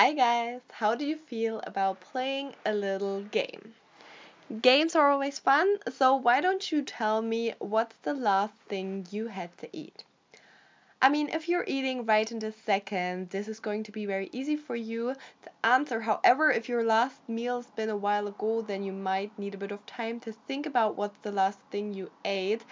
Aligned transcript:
Hi 0.00 0.12
guys, 0.12 0.60
how 0.70 0.94
do 0.94 1.04
you 1.04 1.16
feel 1.16 1.60
about 1.66 2.00
playing 2.00 2.54
a 2.64 2.72
little 2.72 3.22
game? 3.22 3.74
Games 4.62 4.94
are 4.94 5.10
always 5.10 5.40
fun, 5.40 5.78
so 5.92 6.14
why 6.14 6.40
don't 6.40 6.70
you 6.70 6.82
tell 6.82 7.20
me 7.20 7.54
what's 7.58 7.96
the 8.02 8.14
last 8.14 8.54
thing 8.68 9.08
you 9.10 9.26
had 9.26 9.58
to 9.58 9.68
eat? 9.76 10.04
I 11.02 11.08
mean, 11.08 11.30
if 11.30 11.48
you're 11.48 11.64
eating 11.66 12.06
right 12.06 12.30
in 12.30 12.38
this 12.38 12.54
second, 12.64 13.30
this 13.30 13.48
is 13.48 13.58
going 13.58 13.82
to 13.82 13.90
be 13.90 14.06
very 14.06 14.30
easy 14.30 14.54
for 14.54 14.76
you 14.76 15.14
to 15.42 15.50
answer. 15.64 16.00
However, 16.00 16.52
if 16.52 16.68
your 16.68 16.84
last 16.84 17.28
meal's 17.28 17.66
been 17.74 17.90
a 17.90 17.96
while 17.96 18.28
ago, 18.28 18.62
then 18.62 18.84
you 18.84 18.92
might 18.92 19.36
need 19.36 19.54
a 19.54 19.58
bit 19.58 19.72
of 19.72 19.84
time 19.84 20.20
to 20.20 20.32
think 20.46 20.64
about 20.66 20.96
what's 20.96 21.18
the 21.22 21.32
last 21.32 21.58
thing 21.72 21.92
you 21.92 22.08
ate. 22.24 22.62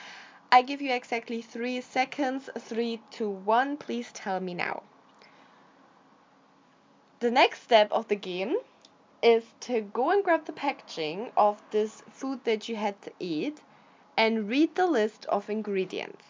I 0.53 0.63
give 0.63 0.81
you 0.81 0.93
exactly 0.93 1.43
three 1.43 1.81
seconds. 1.81 2.49
Three, 2.57 3.01
two, 3.11 3.31
one. 3.31 3.79
Please 3.79 4.13
tell 4.13 4.39
me 4.39 4.55
now. 4.55 4.85
The 7.19 7.31
next 7.31 7.63
step 7.63 7.91
of 7.93 8.09
the 8.09 8.15
game 8.15 8.57
is 9.23 9.45
to 9.61 9.81
go 9.81 10.11
and 10.11 10.23
grab 10.23 10.45
the 10.45 10.53
packaging 10.53 11.33
of 11.35 11.63
this 11.71 12.03
food 12.11 12.45
that 12.45 12.69
you 12.69 12.77
had 12.77 13.01
to 13.03 13.13
eat 13.19 13.63
and 14.19 14.51
read 14.51 14.75
the 14.75 14.87
list 14.87 15.25
of 15.27 15.49
ingredients. 15.49 16.25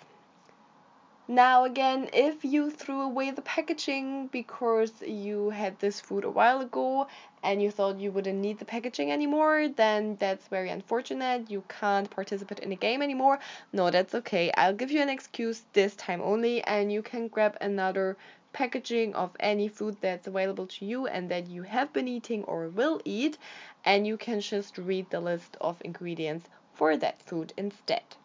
Now, 1.29 1.65
again, 1.65 2.09
if 2.13 2.45
you 2.45 2.71
threw 2.71 3.01
away 3.01 3.33
the 3.33 3.43
packaging 3.43 4.29
because 4.29 4.93
you 5.03 5.51
had 5.51 5.77
this 5.81 6.01
food 6.01 6.23
a 6.23 6.31
while 6.31 6.61
ago 6.61 7.09
and 7.43 7.61
you 7.61 7.73
thought 7.73 7.99
you 7.99 8.13
wouldn't 8.13 8.39
need 8.39 8.61
the 8.61 8.65
packaging 8.65 9.11
anymore, 9.11 9.67
then 9.67 10.15
that's 10.21 10.47
very 10.47 10.71
unfortunate. 10.71 11.51
You 11.51 11.65
can't 11.69 12.09
participate 12.09 12.61
in 12.61 12.71
the 12.71 12.77
game 12.77 13.03
anymore. 13.03 13.41
No, 13.73 13.91
that's 13.91 14.15
okay. 14.15 14.53
I'll 14.53 14.73
give 14.73 14.93
you 14.93 15.03
an 15.03 15.09
excuse 15.09 15.65
this 15.73 15.97
time 15.97 16.21
only, 16.23 16.63
and 16.63 16.93
you 16.93 17.03
can 17.03 17.27
grab 17.27 17.57
another 17.61 18.17
packaging 18.57 19.15
of 19.15 19.37
any 19.39 19.69
food 19.69 19.99
that's 20.01 20.27
available 20.27 20.67
to 20.67 20.87
you 20.87 21.07
and 21.07 21.31
that 21.31 21.47
you 21.47 21.63
have 21.63 21.93
been 21.93 22.09
eating 22.09 22.43
or 22.45 22.71
will 22.71 23.03
eat, 23.05 23.37
and 23.85 24.07
you 24.07 24.17
can 24.17 24.41
just 24.41 24.79
read 24.79 25.11
the 25.11 25.21
list 25.21 25.59
of 25.61 25.77
ingredients 25.85 26.49
for 26.73 26.97
that 26.97 27.21
food 27.21 27.53
instead. 27.59 28.17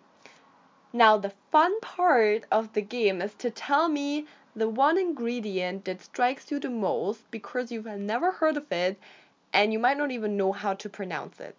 Now, 0.94 1.18
the 1.18 1.34
fun 1.52 1.78
part 1.82 2.46
of 2.50 2.72
the 2.72 2.82
game 2.82 3.22
is 3.22 3.34
to 3.40 3.52
tell 3.52 3.90
me 3.90 4.26
the 4.56 4.70
one 4.70 4.98
ingredient 4.98 5.84
that 5.84 6.02
strikes 6.02 6.50
you 6.50 6.60
the 6.62 6.70
most 6.70 7.30
because 7.30 7.70
you've 7.70 7.86
never 7.86 8.32
heard 8.32 8.56
of 8.56 8.72
it 8.72 8.98
and 9.52 9.74
you 9.74 9.80
might 9.80 9.98
not 9.98 10.12
even 10.12 10.38
know 10.38 10.54
how 10.54 10.74
to 10.76 10.88
pronounce 10.88 11.42
it. 11.42 11.58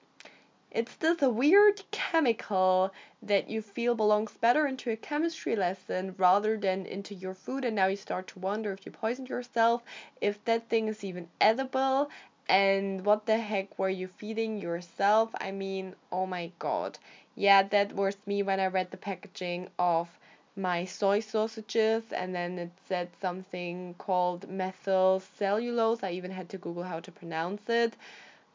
It's 0.75 0.95
this 0.97 1.21
a 1.21 1.29
weird 1.29 1.83
chemical 1.91 2.95
that 3.23 3.51
you 3.51 3.61
feel 3.61 3.95
belongs 3.95 4.33
better 4.39 4.67
into 4.67 4.91
a 4.91 4.97
chemistry 4.97 5.55
lesson 5.55 6.15
rather 6.17 6.57
than 6.57 6.87
into 6.87 7.15
your 7.15 7.35
food, 7.35 7.67
and 7.67 7.77
now 7.77 7.89
you 7.89 7.97
start 7.97 8.27
to 8.29 8.39
wonder 8.39 8.73
if 8.73 8.87
you 8.87 8.91
poisoned 8.91 9.29
yourself, 9.29 9.83
if 10.23 10.43
that 10.47 10.71
thing 10.71 10.89
is 10.89 11.05
even 11.05 11.29
edible, 11.43 12.09
and 12.49 13.05
what 13.05 13.27
the 13.27 13.37
heck 13.37 13.79
were 13.79 13.91
you 13.91 14.09
feeding 14.09 14.57
yourself? 14.57 15.29
I 15.39 15.51
mean, 15.51 15.95
oh 16.11 16.25
my 16.25 16.51
god. 16.59 16.99
Yeah, 17.35 17.65
that 17.65 17.93
was 17.93 18.17
me 18.27 18.43
when 18.43 18.59
I 18.59 18.69
read 18.69 18.91
the 18.91 18.97
packaging 18.97 19.69
of 19.79 20.09
my 20.57 20.87
soy 20.87 21.21
sausages 21.21 22.13
and 22.13 22.35
then 22.35 22.59
it 22.59 22.71
said 22.89 23.11
something 23.21 23.95
called 23.99 24.49
methyl 24.49 25.21
cellulose. 25.37 26.03
I 26.03 26.13
even 26.13 26.31
had 26.31 26.49
to 26.49 26.57
Google 26.57 26.85
how 26.85 27.01
to 27.01 27.13
pronounce 27.13 27.69
it 27.69 27.95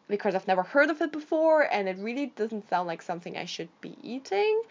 because 0.08 0.36
I've 0.36 0.48
never 0.48 0.64
heard 0.64 0.90
of 0.90 1.02
it 1.02 1.12
before 1.12 1.62
and 1.72 1.88
it 1.88 1.98
really 1.98 2.28
doesn't 2.28 2.70
sound 2.70 2.88
like 2.88 3.02
something 3.02 3.38
I 3.38 3.46
should 3.46 3.70
be 3.82 3.96
eating. 4.02 4.62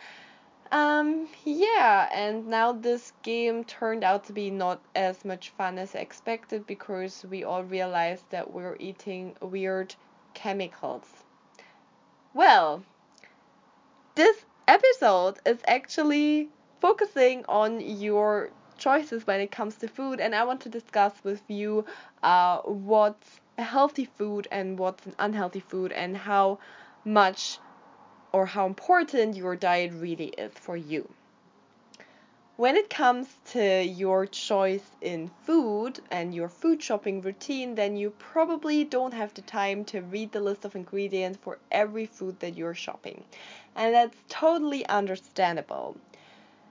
Um, 0.72 1.28
yeah, 1.44 2.08
and 2.12 2.48
now 2.48 2.72
this 2.72 3.12
game 3.22 3.64
turned 3.64 4.02
out 4.02 4.24
to 4.24 4.32
be 4.32 4.50
not 4.50 4.80
as 4.96 5.24
much 5.24 5.50
fun 5.50 5.78
as 5.78 5.94
expected 5.94 6.66
because 6.66 7.24
we 7.30 7.44
all 7.44 7.62
realized 7.62 8.24
that 8.30 8.52
we're 8.52 8.76
eating 8.80 9.36
weird 9.40 9.94
chemicals. 10.34 11.06
Well, 12.34 12.82
this 14.16 14.44
episode 14.66 15.38
is 15.46 15.58
actually 15.66 16.48
focusing 16.80 17.44
on 17.48 17.80
your 17.80 18.50
choices 18.76 19.26
when 19.26 19.40
it 19.40 19.50
comes 19.50 19.76
to 19.76 19.88
food, 19.88 20.20
and 20.20 20.34
I 20.34 20.44
want 20.44 20.60
to 20.62 20.68
discuss 20.68 21.12
with 21.22 21.42
you 21.48 21.84
uh, 22.22 22.58
what's 22.58 23.40
healthy 23.62 24.04
food 24.04 24.48
and 24.50 24.78
what's 24.78 25.06
an 25.06 25.14
unhealthy 25.18 25.60
food, 25.60 25.92
and 25.92 26.16
how 26.16 26.58
much 27.04 27.58
or 28.32 28.46
how 28.46 28.66
important 28.66 29.36
your 29.36 29.56
diet 29.56 29.92
really 29.92 30.28
is 30.28 30.52
for 30.54 30.76
you. 30.76 31.08
When 32.56 32.76
it 32.76 32.88
comes 32.88 33.28
to 33.52 33.84
your 33.84 34.24
choice 34.24 34.90
in 35.02 35.30
food 35.42 36.00
and 36.10 36.34
your 36.34 36.48
food 36.48 36.82
shopping 36.82 37.20
routine, 37.20 37.74
then 37.74 37.96
you 37.96 38.10
probably 38.10 38.82
don't 38.82 39.12
have 39.12 39.34
the 39.34 39.42
time 39.42 39.84
to 39.86 40.00
read 40.00 40.32
the 40.32 40.40
list 40.40 40.64
of 40.64 40.74
ingredients 40.74 41.38
for 41.42 41.58
every 41.70 42.06
food 42.06 42.40
that 42.40 42.56
you're 42.56 42.72
shopping. 42.72 43.24
And 43.74 43.94
that's 43.94 44.16
totally 44.30 44.86
understandable. 44.86 45.98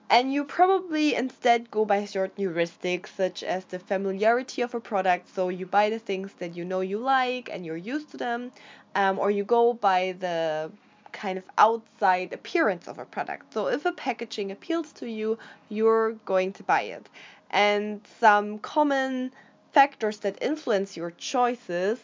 And 0.10 0.32
you 0.32 0.46
probably 0.46 1.16
instead 1.16 1.72
go 1.72 1.84
by 1.84 2.06
certain 2.06 2.46
heuristics, 2.46 3.08
such 3.08 3.44
as 3.44 3.66
the 3.66 3.80
familiarity 3.80 4.62
of 4.62 4.76
a 4.76 4.80
product. 4.80 5.34
So 5.34 5.50
you 5.50 5.66
buy 5.66 5.90
the 5.90 6.00
things 6.00 6.34
that 6.40 6.56
you 6.56 6.64
know 6.64 6.82
you 6.82 7.00
like 7.00 7.50
and 7.52 7.66
you're 7.66 7.76
used 7.76 8.12
to 8.12 8.18
them, 8.18 8.52
um, 8.94 9.18
or 9.18 9.32
you 9.32 9.44
go 9.44 9.74
by 9.74 10.16
the 10.20 10.72
kind 11.12 11.38
of 11.38 11.44
outside 11.58 12.34
appearance 12.34 12.88
of 12.88 13.00
a 13.00 13.06
product. 13.06 13.54
So 13.54 13.68
if 13.68 13.86
a 13.86 13.92
packaging 13.94 14.52
appeals 14.52 14.92
to 14.94 15.10
you, 15.10 15.40
you're 15.70 16.14
going 16.26 16.54
to 16.54 16.64
buy 16.64 16.82
it. 16.82 17.08
And 17.50 18.02
some 18.20 18.60
common 18.60 19.32
factors 19.72 20.20
that 20.20 20.38
influence 20.42 20.96
your 20.96 21.12
choices 21.12 22.00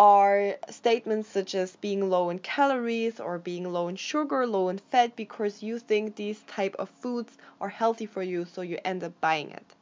are 0.00 0.56
statements 0.70 1.28
such 1.28 1.54
as 1.54 1.76
being 1.76 2.08
low 2.08 2.30
in 2.30 2.38
calories 2.38 3.20
or 3.20 3.38
being 3.38 3.70
low 3.70 3.86
in 3.86 3.96
sugar, 3.96 4.46
low 4.46 4.70
in 4.70 4.78
fat 4.78 5.14
because 5.14 5.62
you 5.62 5.78
think 5.78 6.16
these 6.16 6.40
type 6.44 6.74
of 6.78 6.88
foods 6.88 7.36
are 7.60 7.68
healthy 7.68 8.06
for 8.06 8.22
you 8.22 8.46
so 8.46 8.62
you 8.62 8.78
end 8.82 9.04
up 9.04 9.12
buying 9.20 9.50
it. 9.50 9.74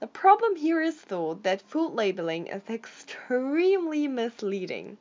The 0.00 0.08
problem 0.08 0.56
here 0.56 0.82
is 0.82 1.02
though 1.02 1.34
that 1.44 1.62
food 1.62 1.94
labeling 1.94 2.48
is 2.48 2.62
extremely 2.68 4.08
misleading 4.08 4.98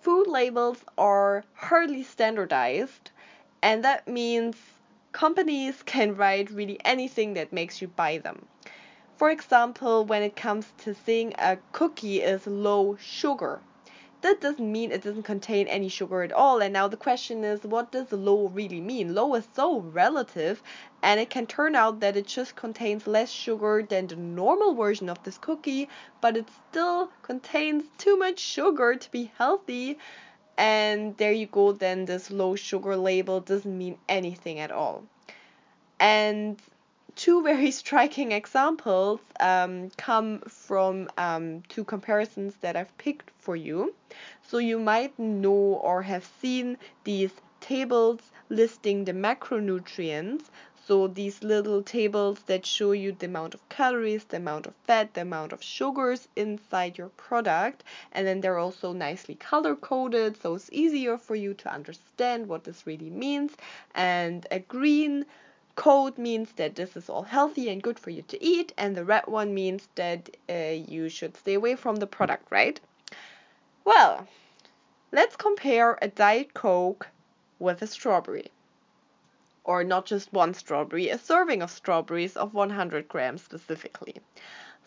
food 0.00 0.26
labels 0.26 0.84
are 0.96 1.44
hardly 1.54 2.02
standardized, 2.02 3.10
and 3.60 3.84
that 3.84 4.06
means 4.08 4.56
companies 5.12 5.82
can 5.82 6.16
write 6.16 6.50
really 6.50 6.78
anything 6.84 7.34
that 7.34 7.52
makes 7.52 7.82
you 7.82 7.88
buy 7.88 8.18
them. 8.18 8.46
For 9.16 9.30
example, 9.30 10.04
when 10.04 10.22
it 10.22 10.36
comes 10.36 10.72
to 10.78 10.94
saying 10.94 11.34
a 11.38 11.58
cookie 11.72 12.22
is 12.22 12.46
low 12.46 12.96
sugar, 12.96 13.60
that 14.20 14.40
doesn't 14.40 14.72
mean 14.72 14.90
it 14.90 15.02
doesn't 15.02 15.22
contain 15.22 15.68
any 15.68 15.88
sugar 15.88 16.22
at 16.22 16.32
all. 16.32 16.60
And 16.60 16.72
now 16.72 16.88
the 16.88 16.96
question 16.96 17.44
is, 17.44 17.62
what 17.62 17.92
does 17.92 18.10
low 18.12 18.48
really 18.48 18.80
mean? 18.80 19.14
Low 19.14 19.34
is 19.34 19.46
so 19.54 19.80
relative, 19.80 20.62
and 21.02 21.20
it 21.20 21.30
can 21.30 21.46
turn 21.46 21.76
out 21.76 22.00
that 22.00 22.16
it 22.16 22.26
just 22.26 22.56
contains 22.56 23.06
less 23.06 23.30
sugar 23.30 23.86
than 23.88 24.06
the 24.08 24.16
normal 24.16 24.74
version 24.74 25.08
of 25.08 25.22
this 25.22 25.38
cookie, 25.38 25.88
but 26.20 26.36
it 26.36 26.48
still 26.70 27.10
contains 27.22 27.84
too 27.98 28.16
much 28.16 28.38
sugar 28.38 28.96
to 28.96 29.10
be 29.10 29.30
healthy. 29.38 29.98
And 30.56 31.16
there 31.16 31.32
you 31.32 31.46
go, 31.46 31.72
then 31.72 32.04
this 32.04 32.30
low 32.30 32.56
sugar 32.56 32.96
label 32.96 33.40
doesn't 33.40 33.78
mean 33.78 33.98
anything 34.08 34.58
at 34.58 34.72
all. 34.72 35.04
And 36.00 36.60
two 37.18 37.42
very 37.42 37.70
striking 37.82 38.30
examples 38.30 39.18
um, 39.40 39.90
come 39.96 40.38
from 40.42 41.10
um, 41.18 41.62
two 41.68 41.82
comparisons 41.82 42.54
that 42.60 42.76
I've 42.76 42.96
picked 42.96 43.30
for 43.40 43.56
you. 43.56 43.94
So 44.42 44.58
you 44.58 44.78
might 44.78 45.18
know 45.18 45.80
or 45.82 46.02
have 46.02 46.24
seen 46.40 46.78
these 47.02 47.32
tables 47.60 48.20
listing 48.48 49.04
the 49.04 49.12
macronutrients. 49.12 50.44
So 50.86 51.08
these 51.08 51.42
little 51.42 51.82
tables 51.82 52.38
that 52.46 52.64
show 52.64 52.92
you 52.92 53.12
the 53.12 53.26
amount 53.26 53.52
of 53.52 53.68
calories, 53.68 54.24
the 54.24 54.36
amount 54.36 54.68
of 54.68 54.74
fat, 54.86 55.12
the 55.14 55.22
amount 55.22 55.52
of 55.52 55.62
sugars 55.62 56.28
inside 56.36 56.96
your 56.96 57.10
product. 57.10 57.82
And 58.12 58.26
then 58.28 58.40
they're 58.40 58.58
also 58.58 58.92
nicely 58.92 59.34
color 59.34 59.74
coded, 59.74 60.40
so 60.40 60.54
it's 60.54 60.70
easier 60.72 61.18
for 61.18 61.34
you 61.34 61.52
to 61.54 61.70
understand 61.70 62.46
what 62.46 62.62
this 62.62 62.86
really 62.86 63.10
means. 63.10 63.52
And 63.94 64.46
a 64.52 64.60
green 64.60 65.26
code 65.78 66.18
means 66.18 66.50
that 66.56 66.74
this 66.74 66.96
is 66.96 67.08
all 67.08 67.22
healthy 67.22 67.68
and 67.68 67.80
good 67.80 68.00
for 68.00 68.10
you 68.10 68.22
to 68.22 68.44
eat, 68.44 68.72
and 68.76 68.96
the 68.96 69.04
red 69.04 69.28
one 69.28 69.54
means 69.54 69.88
that 69.94 70.28
uh, 70.50 70.54
you 70.54 71.08
should 71.08 71.36
stay 71.36 71.54
away 71.54 71.76
from 71.76 71.96
the 71.96 72.06
product, 72.06 72.50
right? 72.50 72.80
Well, 73.84 74.26
let's 75.12 75.36
compare 75.36 75.96
a 76.02 76.08
Diet 76.08 76.52
Coke 76.52 77.06
with 77.60 77.80
a 77.80 77.86
strawberry. 77.86 78.50
Or 79.62 79.84
not 79.84 80.04
just 80.04 80.32
one 80.32 80.52
strawberry, 80.52 81.10
a 81.10 81.16
serving 81.16 81.62
of 81.62 81.70
strawberries 81.70 82.36
of 82.36 82.54
100 82.54 83.06
grams 83.06 83.44
specifically. 83.44 84.16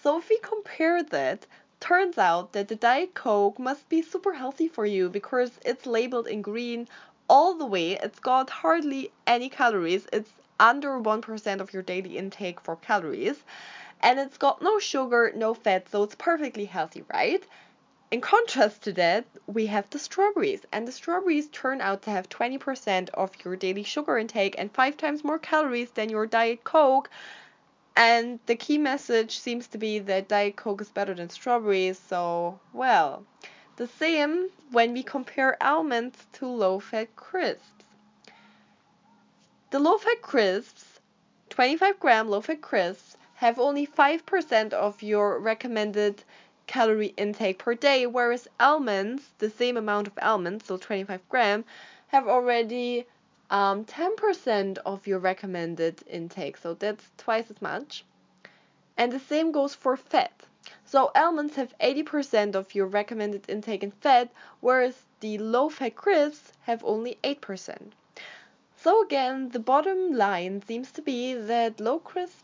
So 0.03 0.17
if 0.17 0.27
we 0.27 0.39
compare 0.39 1.03
that, 1.03 1.45
turns 1.79 2.17
out 2.17 2.51
that 2.51 2.67
the 2.67 2.75
Diet 2.75 3.13
Coke 3.13 3.57
must 3.57 3.87
be 3.87 4.01
super 4.01 4.33
healthy 4.33 4.67
for 4.67 4.85
you 4.85 5.09
because 5.09 5.51
it's 5.63 5.85
labeled 5.85 6.27
in 6.27 6.41
green 6.41 6.89
all 7.29 7.53
the 7.53 7.65
way. 7.65 7.93
It's 7.93 8.19
got 8.19 8.49
hardly 8.49 9.13
any 9.25 9.47
calories. 9.47 10.05
It's 10.11 10.33
under 10.61 10.99
1% 10.99 11.59
of 11.59 11.73
your 11.73 11.83
daily 11.83 12.17
intake 12.17 12.61
for 12.61 12.77
calories. 12.77 13.43
and 14.03 14.19
it's 14.19 14.37
got 14.37 14.61
no 14.61 14.79
sugar, 14.79 15.31
no 15.35 15.53
fat, 15.53 15.89
so 15.89 16.03
it's 16.03 16.15
perfectly 16.15 16.65
healthy, 16.65 17.03
right? 17.13 17.43
In 18.11 18.19
contrast 18.21 18.81
to 18.83 18.93
that, 18.93 19.25
we 19.47 19.67
have 19.67 19.89
the 19.89 19.99
strawberries, 19.99 20.65
and 20.71 20.87
the 20.87 20.91
strawberries 20.91 21.47
turn 21.49 21.81
out 21.81 22.01
to 22.03 22.11
have 22.11 22.27
20% 22.29 23.09
of 23.11 23.31
your 23.43 23.55
daily 23.55 23.83
sugar 23.83 24.17
intake 24.17 24.55
and 24.57 24.71
5 24.71 24.97
times 24.97 25.23
more 25.23 25.39
calories 25.39 25.91
than 25.91 26.09
your 26.09 26.25
Diet 26.25 26.63
Coke. 26.63 27.09
And 27.95 28.39
the 28.47 28.55
key 28.55 28.77
message 28.77 29.37
seems 29.39 29.67
to 29.67 29.77
be 29.77 29.99
that 29.99 30.27
Diet 30.27 30.55
Coke 30.55 30.81
is 30.81 30.89
better 30.89 31.13
than 31.13 31.29
strawberries, 31.29 31.99
so, 31.99 32.59
well, 32.73 33.23
the 33.77 33.87
same 33.87 34.49
when 34.71 34.93
we 34.93 35.03
compare 35.03 35.61
almonds 35.61 36.25
to 36.33 36.47
low 36.47 36.79
fat 36.79 37.15
crisps. 37.15 37.80
The 39.71 39.79
low 39.79 39.97
fat 39.97 40.21
crisps, 40.21 40.99
25 41.47 41.97
gram 41.97 42.27
low 42.27 42.41
fat 42.41 42.59
crisps, 42.59 43.15
have 43.35 43.57
only 43.57 43.87
5% 43.87 44.73
of 44.73 45.01
your 45.01 45.39
recommended 45.39 46.25
calorie 46.67 47.13
intake 47.15 47.59
per 47.59 47.73
day, 47.73 48.05
whereas 48.05 48.49
almonds, 48.59 49.31
the 49.37 49.49
same 49.49 49.77
amount 49.77 50.07
of 50.07 50.19
almonds, 50.21 50.65
so 50.65 50.75
25 50.75 51.21
gram, 51.29 51.63
have 52.07 52.27
already 52.27 53.05
um, 53.49 53.85
10% 53.85 54.77
of 54.79 55.07
your 55.07 55.19
recommended 55.19 56.03
intake, 56.05 56.57
so 56.57 56.73
that's 56.73 57.09
twice 57.15 57.49
as 57.49 57.61
much. 57.61 58.03
And 58.97 59.09
the 59.09 59.19
same 59.19 59.53
goes 59.53 59.73
for 59.73 59.95
fat. 59.95 60.33
So 60.83 61.11
almonds 61.15 61.55
have 61.55 61.73
80% 61.79 62.55
of 62.55 62.75
your 62.75 62.87
recommended 62.87 63.49
intake 63.49 63.83
in 63.83 63.91
fat, 63.91 64.31
whereas 64.59 65.05
the 65.21 65.37
low 65.37 65.69
fat 65.69 65.95
crisps 65.95 66.51
have 66.63 66.83
only 66.83 67.17
8%. 67.23 67.93
So 68.83 69.03
again, 69.03 69.49
the 69.49 69.59
bottom 69.59 70.11
line 70.13 70.63
seems 70.63 70.91
to 70.93 71.03
be 71.03 71.35
that 71.35 71.79
low 71.79 71.99
crisp 71.99 72.43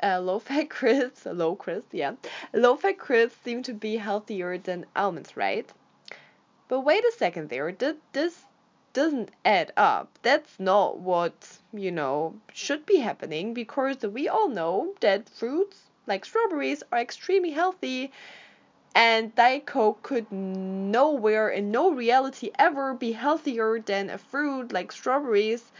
uh, 0.00 0.20
low 0.20 0.38
fat 0.38 0.70
crisps, 0.70 1.26
low 1.26 1.56
crisp, 1.56 1.88
yeah, 1.92 2.12
low 2.52 2.76
fat 2.76 2.98
crisps 2.98 3.42
seem 3.42 3.64
to 3.64 3.72
be 3.72 3.96
healthier 3.96 4.58
than 4.58 4.86
almonds, 4.94 5.36
right? 5.36 5.68
But 6.68 6.82
wait 6.82 7.04
a 7.04 7.12
second 7.16 7.48
there, 7.48 7.72
this 7.72 8.44
doesn't 8.92 9.30
add 9.44 9.72
up. 9.76 10.18
That's 10.22 10.60
not 10.60 11.00
what, 11.00 11.58
you 11.72 11.90
know, 11.90 12.36
should 12.52 12.86
be 12.86 12.98
happening 12.98 13.52
because 13.52 14.02
we 14.02 14.28
all 14.28 14.48
know 14.48 14.94
that 15.00 15.28
fruits 15.28 15.90
like 16.06 16.24
strawberries 16.24 16.84
are 16.92 17.00
extremely 17.00 17.50
healthy 17.50 18.12
and 18.96 19.36
Coke 19.66 20.02
could 20.02 20.32
nowhere 20.32 21.50
in 21.50 21.70
no 21.70 21.90
reality 21.90 22.50
ever 22.58 22.94
be 22.94 23.12
healthier 23.12 23.78
than 23.78 24.08
a 24.08 24.16
fruit 24.16 24.72
like 24.72 24.90
strawberries. 24.90 25.70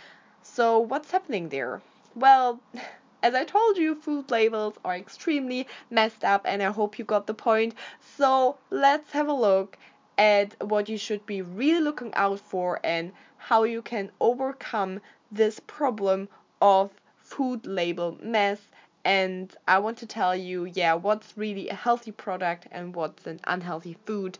So 0.43 0.79
what's 0.79 1.11
happening 1.11 1.49
there? 1.49 1.81
Well, 2.15 2.61
As 3.23 3.35
I 3.35 3.45
told 3.45 3.79
you, 3.79 3.95
food 3.95 4.31
labels 4.31 4.75
are 4.85 4.95
extremely 4.95 5.67
messed 5.91 6.25
up, 6.25 6.43
and 6.45 6.63
I 6.63 6.71
hope 6.71 6.99
you 6.99 7.05
got 7.05 7.27
the 7.27 7.35
point. 7.35 7.75
So 8.01 8.59
let's 8.71 9.13
have 9.13 9.27
a 9.29 9.33
look 9.33 9.79
at 10.19 10.55
what 10.63 10.89
you 10.89 10.99
should 10.99 11.25
be 11.25 11.41
really 11.43 11.81
looking 11.81 12.13
out 12.15 12.39
for 12.39 12.79
and 12.85 13.13
how 13.39 13.65
you 13.65 13.81
can 13.81 14.13
overcome 14.21 15.01
this 15.33 15.59
problem 15.67 16.29
of 16.61 16.91
food 17.17 17.67
label 17.67 18.19
mess. 18.23 18.69
And 19.07 19.55
I 19.69 19.79
want 19.79 19.99
to 19.99 20.07
tell 20.07 20.35
you, 20.35 20.65
yeah, 20.65 20.95
what's 20.95 21.39
really 21.39 21.69
a 21.69 21.77
healthy 21.77 22.11
product 22.11 22.67
and 22.73 22.93
what's 22.93 23.25
an 23.25 23.39
unhealthy 23.45 23.97
food. 24.05 24.37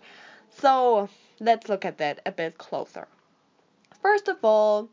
So 0.51 1.09
let's 1.39 1.69
look 1.69 1.85
at 1.85 1.99
that 1.99 2.21
a 2.27 2.33
bit 2.33 2.59
closer. 2.59 3.07
First 4.03 4.27
of 4.27 4.39
all, 4.43 4.89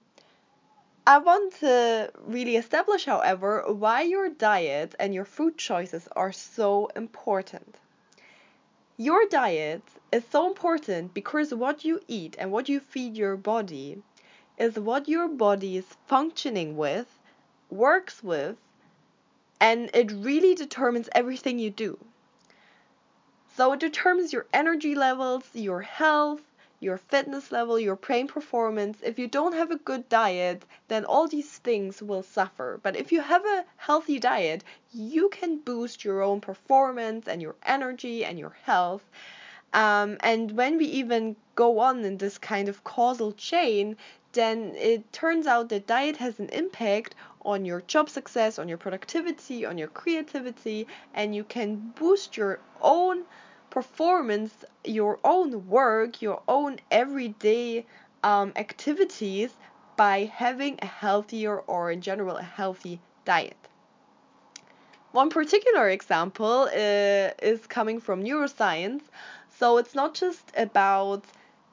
I 1.07 1.17
want 1.17 1.55
to 1.61 2.11
really 2.23 2.55
establish, 2.55 3.05
however, 3.05 3.63
why 3.67 4.03
your 4.03 4.29
diet 4.29 4.93
and 4.99 5.11
your 5.11 5.25
food 5.25 5.57
choices 5.57 6.07
are 6.15 6.31
so 6.31 6.91
important. 6.95 7.79
Your 8.95 9.25
diet 9.27 9.81
is 10.11 10.23
so 10.29 10.45
important 10.45 11.15
because 11.15 11.51
what 11.51 11.83
you 11.83 11.99
eat 12.07 12.35
and 12.37 12.51
what 12.51 12.69
you 12.69 12.79
feed 12.79 13.17
your 13.17 13.37
body 13.37 14.03
is 14.59 14.77
what 14.77 15.09
your 15.09 15.27
body 15.27 15.77
is 15.77 15.97
functioning 16.05 16.77
with, 16.77 17.19
works 17.71 18.23
with, 18.23 18.57
and 19.59 19.89
it 19.93 20.11
really 20.11 20.55
determines 20.55 21.09
everything 21.13 21.59
you 21.59 21.69
do. 21.69 21.97
So 23.55 23.73
it 23.73 23.79
determines 23.79 24.33
your 24.33 24.47
energy 24.51 24.95
levels, 24.95 25.43
your 25.53 25.81
health, 25.81 26.41
your 26.79 26.97
fitness 26.97 27.51
level, 27.51 27.79
your 27.79 27.95
brain 27.95 28.27
performance. 28.27 28.97
If 29.01 29.17
you 29.17 29.27
don't 29.27 29.53
have 29.53 29.71
a 29.71 29.77
good 29.77 30.09
diet, 30.09 30.65
then 30.87 31.05
all 31.05 31.27
these 31.27 31.57
things 31.59 32.01
will 32.01 32.23
suffer. 32.23 32.79
But 32.83 32.95
if 32.95 33.11
you 33.11 33.21
have 33.21 33.45
a 33.45 33.65
healthy 33.77 34.19
diet, 34.19 34.63
you 34.91 35.29
can 35.29 35.59
boost 35.59 36.03
your 36.03 36.21
own 36.21 36.41
performance 36.41 37.27
and 37.27 37.41
your 37.41 37.55
energy 37.63 38.25
and 38.25 38.37
your 38.37 38.55
health. 38.63 39.03
Um, 39.73 40.17
and 40.19 40.51
when 40.51 40.77
we 40.77 40.85
even 40.85 41.35
go 41.55 41.79
on 41.79 42.03
in 42.03 42.17
this 42.17 42.37
kind 42.37 42.67
of 42.67 42.83
causal 42.83 43.31
chain, 43.31 43.97
then 44.33 44.75
it 44.75 45.11
turns 45.13 45.47
out 45.47 45.69
that 45.69 45.87
diet 45.87 46.17
has 46.17 46.39
an 46.39 46.49
impact 46.49 47.15
on 47.45 47.65
your 47.65 47.81
job 47.81 48.09
success, 48.09 48.59
on 48.59 48.67
your 48.67 48.77
productivity, 48.77 49.65
on 49.65 49.77
your 49.77 49.87
creativity, 49.87 50.87
and 51.13 51.35
you 51.35 51.43
can 51.43 51.93
boost 51.95 52.37
your 52.37 52.59
own 52.81 53.23
performance, 53.69 54.53
your 54.83 55.19
own 55.23 55.67
work, 55.67 56.21
your 56.21 56.41
own 56.47 56.79
everyday 56.91 57.85
um, 58.23 58.53
activities 58.55 59.51
by 59.95 60.31
having 60.33 60.79
a 60.81 60.85
healthier 60.85 61.59
or 61.59 61.91
in 61.91 62.01
general 62.01 62.37
a 62.37 62.43
healthy 62.43 62.99
diet. 63.25 63.57
One 65.11 65.29
particular 65.29 65.89
example 65.89 66.69
uh, 66.73 67.29
is 67.41 67.67
coming 67.67 67.99
from 67.99 68.23
neuroscience. 68.23 69.01
So 69.59 69.77
it's 69.77 69.93
not 69.93 70.15
just 70.15 70.51
about 70.57 71.23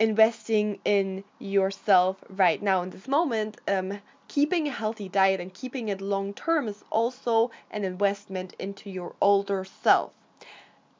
investing 0.01 0.81
in 0.85 1.23
yourself 1.39 2.25
right 2.29 2.61
now 2.61 2.83
in 2.83 2.91
this 2.91 3.07
moment. 3.07 3.61
Um, 3.69 4.01
keeping 4.29 4.67
a 4.67 4.73
healthy 4.73 5.09
diet 5.09 5.41
and 5.41 5.53
keeping 5.53 5.89
it 5.89 6.01
long 6.01 6.33
term 6.33 6.67
is 6.67 6.83
also 6.91 7.51
an 7.71 7.85
investment 7.85 8.55
into 8.59 8.89
your 8.89 9.15
older 9.21 9.65
self. 9.65 10.13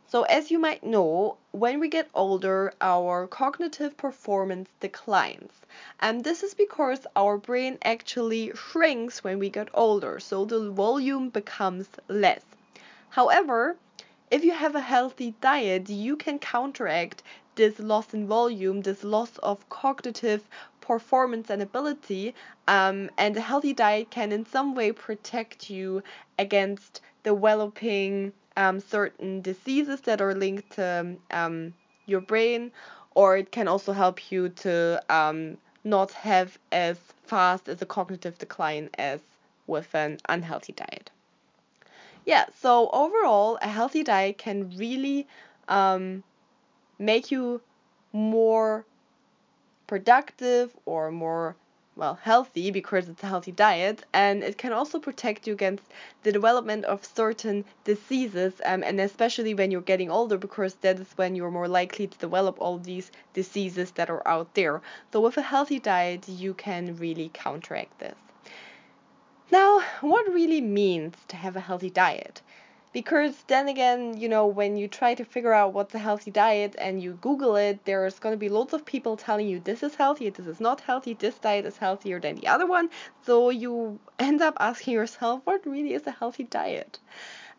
So, 0.07 0.25
as 0.25 0.51
you 0.51 0.59
might 0.59 0.83
know, 0.83 1.37
when 1.53 1.79
we 1.79 1.89
get 1.89 2.11
older, 2.15 2.75
our 2.81 3.29
cognitive 3.29 3.97
performance 3.97 4.69
declines. 4.81 5.53
And 6.01 6.25
this 6.25 6.43
is 6.43 6.53
because 6.53 7.07
our 7.15 7.39
brain 7.39 7.79
actually 7.85 8.51
shrinks 8.57 9.23
when 9.23 9.39
we 9.39 9.49
get 9.49 9.69
older, 9.73 10.19
so 10.19 10.45
the 10.45 10.71
volume 10.71 11.29
becomes 11.29 11.89
less. 12.09 12.43
However, 13.11 13.77
if 14.31 14.45
you 14.45 14.53
have 14.53 14.75
a 14.75 14.81
healthy 14.81 15.35
diet, 15.41 15.89
you 15.89 16.17
can 16.17 16.41
counteract 16.41 17.23
this 17.61 17.79
loss 17.79 18.15
in 18.15 18.27
volume, 18.27 18.81
this 18.81 19.05
loss 19.05 19.37
of 19.43 19.69
cognitive 19.69 20.49
performance 20.81 21.51
and 21.51 21.61
ability, 21.61 22.35
um, 22.67 23.11
and 23.19 23.37
a 23.37 23.41
healthy 23.43 23.75
diet 23.75 24.11
can 24.11 24.33
in 24.33 24.47
some 24.47 24.75
way 24.75 24.91
protect 24.93 25.69
you 25.69 26.03
against 26.39 27.03
developing 27.23 28.33
um, 28.57 28.81
certain 28.81 29.43
diseases 29.43 30.01
that 30.01 30.23
are 30.23 30.35
linked 30.35 30.71
to 30.71 31.15
um, 31.33 31.75
your 32.07 32.23
brain, 32.23 32.73
or 33.15 33.37
it 33.37 33.53
can 33.53 33.69
also 33.69 33.93
help 33.93 34.33
you 34.33 34.49
to 34.49 35.03
um, 35.11 35.59
not 35.85 36.13
have 36.13 36.59
as 36.73 36.97
fast 37.27 37.69
as 37.69 37.83
a 37.83 37.87
cognitive 37.87 38.39
decline 38.39 38.89
as 38.97 39.21
with 39.67 39.95
an 39.95 40.17
unhealthy 40.31 40.73
diet. 40.73 41.11
Yeah, 42.25 42.47
so 42.59 42.89
overall, 42.95 43.59
a 43.61 43.69
healthy 43.69 44.03
diet 44.03 44.39
can 44.39 44.75
really 44.79 45.27
um, 45.69 46.23
make 47.01 47.31
you 47.31 47.61
more 48.13 48.85
productive 49.87 50.77
or 50.85 51.11
more 51.11 51.57
well, 51.97 52.19
healthy 52.23 52.71
because 52.71 53.09
it's 53.09 53.23
a 53.23 53.27
healthy 53.27 53.53
diet, 53.53 54.05
and 54.13 54.43
it 54.43 54.57
can 54.57 54.73
also 54.73 54.99
protect 54.99 55.47
you 55.47 55.53
against 55.53 55.85
the 56.23 56.33
development 56.33 56.85
of 56.85 57.05
certain 57.05 57.65
diseases, 57.85 58.55
um, 58.65 58.83
and 58.83 58.99
especially 59.01 59.53
when 59.53 59.71
you're 59.71 59.81
getting 59.83 60.11
older, 60.11 60.39
because 60.39 60.75
that 60.77 60.99
is 60.99 61.13
when 61.17 61.35
you're 61.35 61.51
more 61.51 61.69
likely 61.69 62.07
to 62.07 62.19
develop 62.19 62.57
all 62.59 62.79
these 62.79 63.11
diseases 63.35 63.91
that 63.93 64.09
are 64.09 64.27
out 64.27 64.55
there. 64.55 64.81
So, 65.13 65.21
with 65.21 65.37
a 65.37 65.43
healthy 65.43 65.79
diet, 65.79 66.29
you 66.29 66.55
can 66.55 66.97
really 66.97 67.31
counteract 67.35 67.99
this. 67.99 68.17
Now, 69.51 69.81
what 70.01 70.33
really 70.33 70.61
means 70.61 71.17
to 71.29 71.37
have 71.37 71.57
a 71.57 71.61
healthy 71.61 71.91
diet? 71.91 72.41
Because 72.93 73.45
then 73.47 73.69
again, 73.69 74.17
you 74.19 74.29
know, 74.29 74.47
when 74.47 74.77
you 74.77 74.89
try 74.89 75.15
to 75.15 75.25
figure 75.25 75.53
out 75.53 75.73
what's 75.73 75.95
a 75.95 75.99
healthy 75.99 76.31
diet 76.31 76.75
and 76.79 77.01
you 77.01 77.13
Google 77.21 77.55
it, 77.55 77.85
there's 77.85 78.19
going 78.19 78.33
to 78.33 78.39
be 78.39 78.49
lots 78.49 78.73
of 78.73 78.85
people 78.85 79.17
telling 79.17 79.49
you 79.49 79.61
this 79.61 79.85
is 79.85 79.95
healthy, 79.95 80.29
this 80.31 80.47
is 80.47 80.61
not 80.61 80.81
healthy, 80.81 81.15
this 81.15 81.39
diet 81.39 81.65
is 81.67 81.77
healthier 81.77 82.19
than 82.19 82.35
the 82.35 82.49
other 82.49 82.67
one. 82.67 82.91
So 83.25 83.51
you 83.51 84.01
end 84.19 84.43
up 84.43 84.57
asking 84.59 84.95
yourself, 84.95 85.43
what 85.45 85.65
really 85.65 85.95
is 85.95 86.07
a 86.07 86.11
healthy 86.11 86.45
diet? 86.45 86.99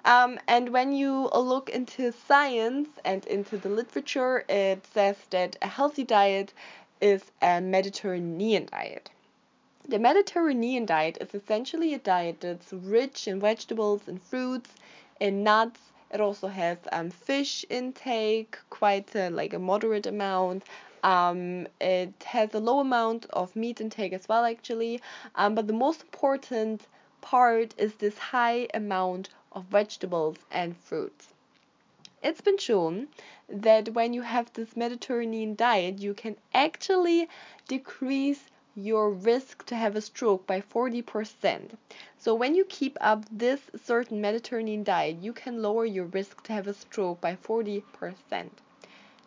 Um, 0.04 0.40
and 0.48 0.70
when 0.70 0.92
you 0.92 1.30
look 1.30 1.70
into 1.70 2.12
science 2.12 2.90
and 3.06 3.26
into 3.28 3.58
the 3.58 3.70
literature, 3.70 4.44
it 4.50 4.86
says 4.94 5.16
that 5.30 5.56
a 5.62 5.68
healthy 5.68 6.04
diet 6.04 6.54
is 7.00 7.24
a 7.42 7.62
Mediterranean 7.62 8.68
diet. 8.72 9.12
The 9.88 10.00
Mediterranean 10.00 10.86
diet 10.86 11.18
is 11.22 11.34
essentially 11.34 11.94
a 11.94 12.00
diet 12.00 12.42
that's 12.42 12.74
rich 12.74 13.28
in 13.28 13.40
vegetables 13.40 14.08
and 14.08 14.22
fruits 14.22 14.72
in 15.22 15.44
nuts. 15.44 15.80
It 16.12 16.20
also 16.20 16.48
has 16.48 16.78
um, 16.92 17.12
fish 17.12 17.64
intake, 17.70 18.58
quite 18.70 19.16
a, 19.16 19.30
like 19.30 19.54
a 19.54 19.60
moderate 19.60 20.08
amount. 20.08 20.64
Um, 21.04 21.68
it 21.80 22.24
has 22.26 22.54
a 22.54 22.60
low 22.60 22.80
amount 22.80 23.28
of 23.30 23.56
meat 23.56 23.80
intake 23.80 24.12
as 24.12 24.28
well, 24.28 24.44
actually. 24.44 25.00
Um, 25.36 25.56
but 25.56 25.68
the 25.68 25.74
most 25.74 26.02
important 26.02 26.82
part 27.22 27.74
is 27.78 27.94
this 27.94 28.18
high 28.18 28.68
amount 28.74 29.30
of 29.54 29.66
vegetables 29.66 30.38
and 30.50 30.76
fruits. 30.76 31.28
It's 32.24 32.42
been 32.42 32.58
shown 32.58 33.08
that 33.48 33.94
when 33.94 34.14
you 34.14 34.24
have 34.24 34.52
this 34.54 34.76
Mediterranean 34.76 35.56
diet, 35.56 36.00
you 36.00 36.14
can 36.14 36.36
actually 36.54 37.30
decrease 37.68 38.44
your 38.76 39.12
risk 39.12 39.66
to 39.66 39.76
have 39.76 39.96
a 39.96 40.02
stroke 40.02 40.48
by 40.48 40.62
40%. 40.62 41.72
So 42.18 42.34
when 42.34 42.56
you 42.56 42.66
keep 42.66 42.98
up 43.02 43.26
this 43.32 43.60
certain 43.84 44.22
Mediterranean 44.22 44.84
diet, 44.84 45.18
you 45.18 45.34
can 45.34 45.62
lower 45.62 45.86
your 45.86 46.06
risk 46.06 46.44
to 46.44 46.54
have 46.54 46.68
a 46.68 46.74
stroke 46.74 47.20
by 47.20 47.36
40%. 47.36 47.84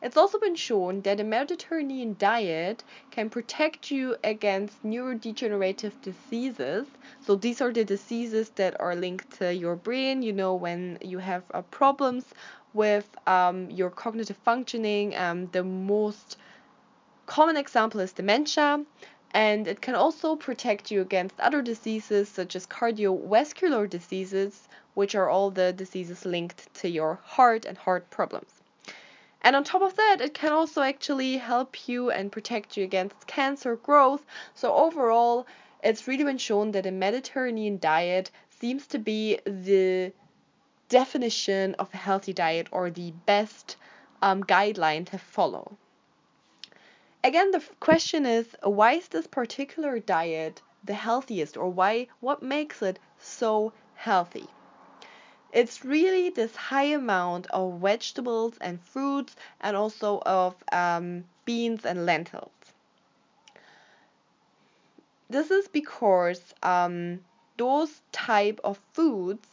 It's 0.05 0.19
also 0.19 0.39
been 0.39 0.55
shown 0.55 1.01
that 1.01 1.19
a 1.19 1.25
Mediterranean 1.25 2.17
diet 2.19 2.85
can 3.11 3.31
protect 3.31 3.91
you 3.91 4.17
against 4.23 4.85
neurodegenerative 4.85 5.93
diseases. 6.03 6.87
So 7.23 7.37
these 7.37 7.63
are 7.63 7.73
the 7.73 7.87
diseases 7.87 8.51
that 8.57 8.79
are 8.81 8.95
linked 8.95 9.39
to 9.39 9.55
your 9.55 9.77
brain, 9.77 10.23
you 10.23 10.35
know, 10.35 10.55
when 10.55 10.99
you 11.01 11.19
have 11.19 11.43
uh, 11.55 11.63
problems 11.63 12.27
with 12.75 13.09
um, 13.27 13.71
your 13.71 13.89
cognitive 13.89 14.37
functioning. 14.45 15.17
Um, 15.17 15.49
the 15.53 15.65
most 15.65 16.37
common 17.25 17.57
example 17.57 18.01
is 18.01 18.13
dementia 18.13 18.85
and 19.35 19.67
it 19.67 19.81
can 19.81 19.97
also 19.97 20.37
protect 20.37 20.93
you 20.93 21.01
against 21.01 21.41
other 21.41 21.61
diseases 21.61 22.29
such 22.29 22.55
as 22.55 22.69
cardiovascular 22.69 23.91
diseases, 23.91 24.69
which 24.95 25.17
are 25.17 25.29
all 25.29 25.51
the 25.51 25.73
diseases 25.73 26.25
linked 26.25 26.73
to 26.75 26.89
your 26.89 27.19
heart 27.25 27.65
and 27.65 27.77
heart 27.77 28.09
problems. 28.11 28.63
And 29.43 29.57
on 29.57 29.65
top 29.65 29.83
of 29.83 29.97
that, 29.97 30.21
it 30.21 30.35
can 30.35 30.53
also 30.53 30.83
actually 30.83 31.37
help 31.39 31.89
you 31.89 32.13
and 32.13 32.31
protect 32.31 32.77
you 32.77 32.85
against 32.85 33.27
cancer 33.27 33.75
growth. 33.75 34.25
So, 34.55 34.73
overall, 34.73 35.49
it's 35.83 36.07
really 36.07 36.25
been 36.25 36.39
shown 36.39 36.71
that 36.71 36.87
a 36.87 36.93
Mediterranean 36.93 37.79
diet 37.79 38.31
seems 38.49 38.87
to 38.87 38.99
be 39.01 39.41
the 39.45 40.13
definition 40.89 41.75
of 41.75 41.93
a 41.93 41.97
healthy 41.97 42.33
diet 42.33 42.69
or 42.71 42.89
the 42.89 43.11
best 43.27 43.77
um, 44.23 44.45
guideline 44.45 45.05
to 45.07 45.19
follow 45.19 45.77
again, 47.25 47.51
the 47.53 47.63
question 47.81 48.27
is 48.27 48.47
why 48.63 48.93
is 48.93 49.09
this 49.09 49.27
particular 49.27 49.99
diet 49.99 50.61
the 50.85 50.93
healthiest 50.93 51.57
or 51.57 51.71
why 51.71 52.07
what 52.21 52.43
makes 52.43 52.83
it 52.83 52.99
so 53.19 53.73
healthy? 53.95 54.47
It's 55.51 55.85
really 55.85 56.29
this 56.31 56.55
high 56.55 56.93
amount 57.01 57.47
of 57.47 57.81
vegetables 57.81 58.55
and 58.61 58.81
fruits 58.81 59.35
and 59.61 59.77
also 59.77 60.21
of 60.27 60.55
um, 60.71 61.25
beans 61.47 61.87
and 61.87 62.05
lentils. 62.05 62.51
This 65.31 65.51
is 65.51 65.69
because 65.69 66.43
um, 66.63 67.21
those 67.57 68.03
type 68.13 68.61
of 68.63 68.79
foods 68.93 69.49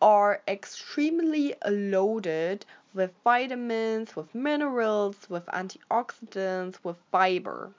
are 0.00 0.40
extremely 0.46 1.54
loaded 1.66 2.64
with 2.94 3.10
vitamins, 3.24 4.14
with 4.16 4.34
minerals, 4.34 5.16
with 5.28 5.46
antioxidants, 5.46 6.76
with 6.82 6.96
fiber. 7.10 7.72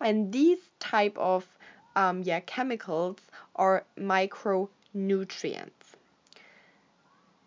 And 0.00 0.32
these 0.32 0.58
type 0.78 1.16
of 1.18 1.46
um, 1.94 2.22
yeah, 2.22 2.40
chemicals 2.40 3.18
are 3.56 3.84
micronutrients 3.98 5.82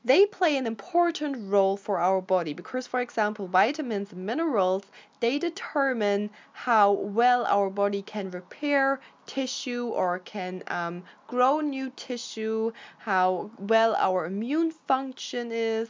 they 0.06 0.24
play 0.28 0.56
an 0.56 0.68
important 0.68 1.52
role 1.52 1.76
for 1.76 1.98
our 1.98 2.22
body 2.22 2.54
because 2.54 2.86
for 2.86 3.02
example 3.02 3.48
vitamins 3.48 4.12
and 4.12 4.24
minerals 4.24 4.84
they 5.20 5.40
determine 5.40 6.30
how 6.54 6.92
well 6.92 7.44
our 7.46 7.72
body 7.72 8.04
can 8.04 8.30
repair 8.30 9.00
tissue 9.26 9.88
or 9.88 10.20
can 10.20 10.62
um, 10.68 11.04
grow 11.28 11.60
new 11.60 11.90
tissue 11.96 12.72
how 13.00 13.50
well 13.58 13.96
our 13.96 14.28
immune 14.28 14.70
function 14.88 15.52
is 15.52 15.90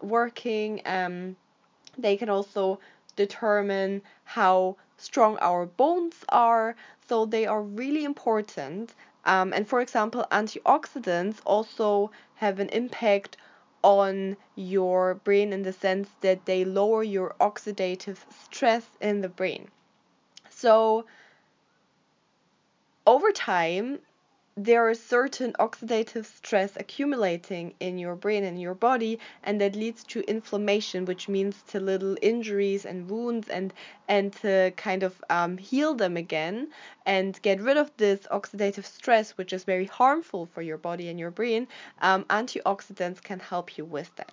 working 0.00 0.80
um, 0.86 1.36
they 1.96 2.16
can 2.16 2.28
also 2.28 2.78
determine 3.16 4.02
how 4.24 4.76
strong 4.96 5.36
our 5.38 5.66
bones 5.66 6.16
are 6.28 6.74
so 7.08 7.24
they 7.24 7.46
are 7.46 7.62
really 7.62 8.04
important 8.04 8.94
um, 9.24 9.52
and 9.52 9.68
for 9.68 9.80
example 9.80 10.26
antioxidants 10.30 11.36
also 11.44 12.10
have 12.36 12.58
an 12.58 12.68
impact 12.70 13.36
on 13.84 14.34
your 14.56 15.14
brain 15.14 15.52
in 15.52 15.62
the 15.62 15.72
sense 15.72 16.08
that 16.22 16.46
they 16.46 16.64
lower 16.64 17.02
your 17.02 17.34
oxidative 17.38 18.16
stress 18.44 18.86
in 18.98 19.20
the 19.20 19.28
brain. 19.28 19.68
So, 20.48 21.04
over 23.06 23.30
time, 23.30 23.98
there 24.56 24.88
is 24.88 25.02
certain 25.02 25.52
oxidative 25.54 26.24
stress 26.24 26.76
accumulating 26.76 27.74
in 27.80 27.98
your 27.98 28.14
brain 28.14 28.44
and 28.44 28.60
your 28.60 28.74
body 28.74 29.18
and 29.42 29.60
that 29.60 29.74
leads 29.74 30.04
to 30.04 30.20
inflammation 30.30 31.04
which 31.04 31.28
means 31.28 31.60
to 31.66 31.80
little 31.80 32.16
injuries 32.22 32.86
and 32.86 33.10
wounds 33.10 33.48
and 33.48 33.74
and 34.06 34.32
to 34.32 34.72
kind 34.76 35.02
of 35.02 35.24
um, 35.28 35.58
heal 35.58 35.92
them 35.92 36.16
again 36.16 36.68
and 37.04 37.42
get 37.42 37.60
rid 37.60 37.76
of 37.76 37.90
this 37.96 38.28
oxidative 38.30 38.84
stress 38.84 39.32
which 39.32 39.52
is 39.52 39.64
very 39.64 39.86
harmful 39.86 40.46
for 40.46 40.62
your 40.62 40.78
body 40.78 41.08
and 41.08 41.18
your 41.18 41.32
brain. 41.32 41.66
Um, 42.00 42.22
antioxidants 42.26 43.20
can 43.20 43.40
help 43.40 43.76
you 43.76 43.84
with 43.84 44.14
that. 44.14 44.30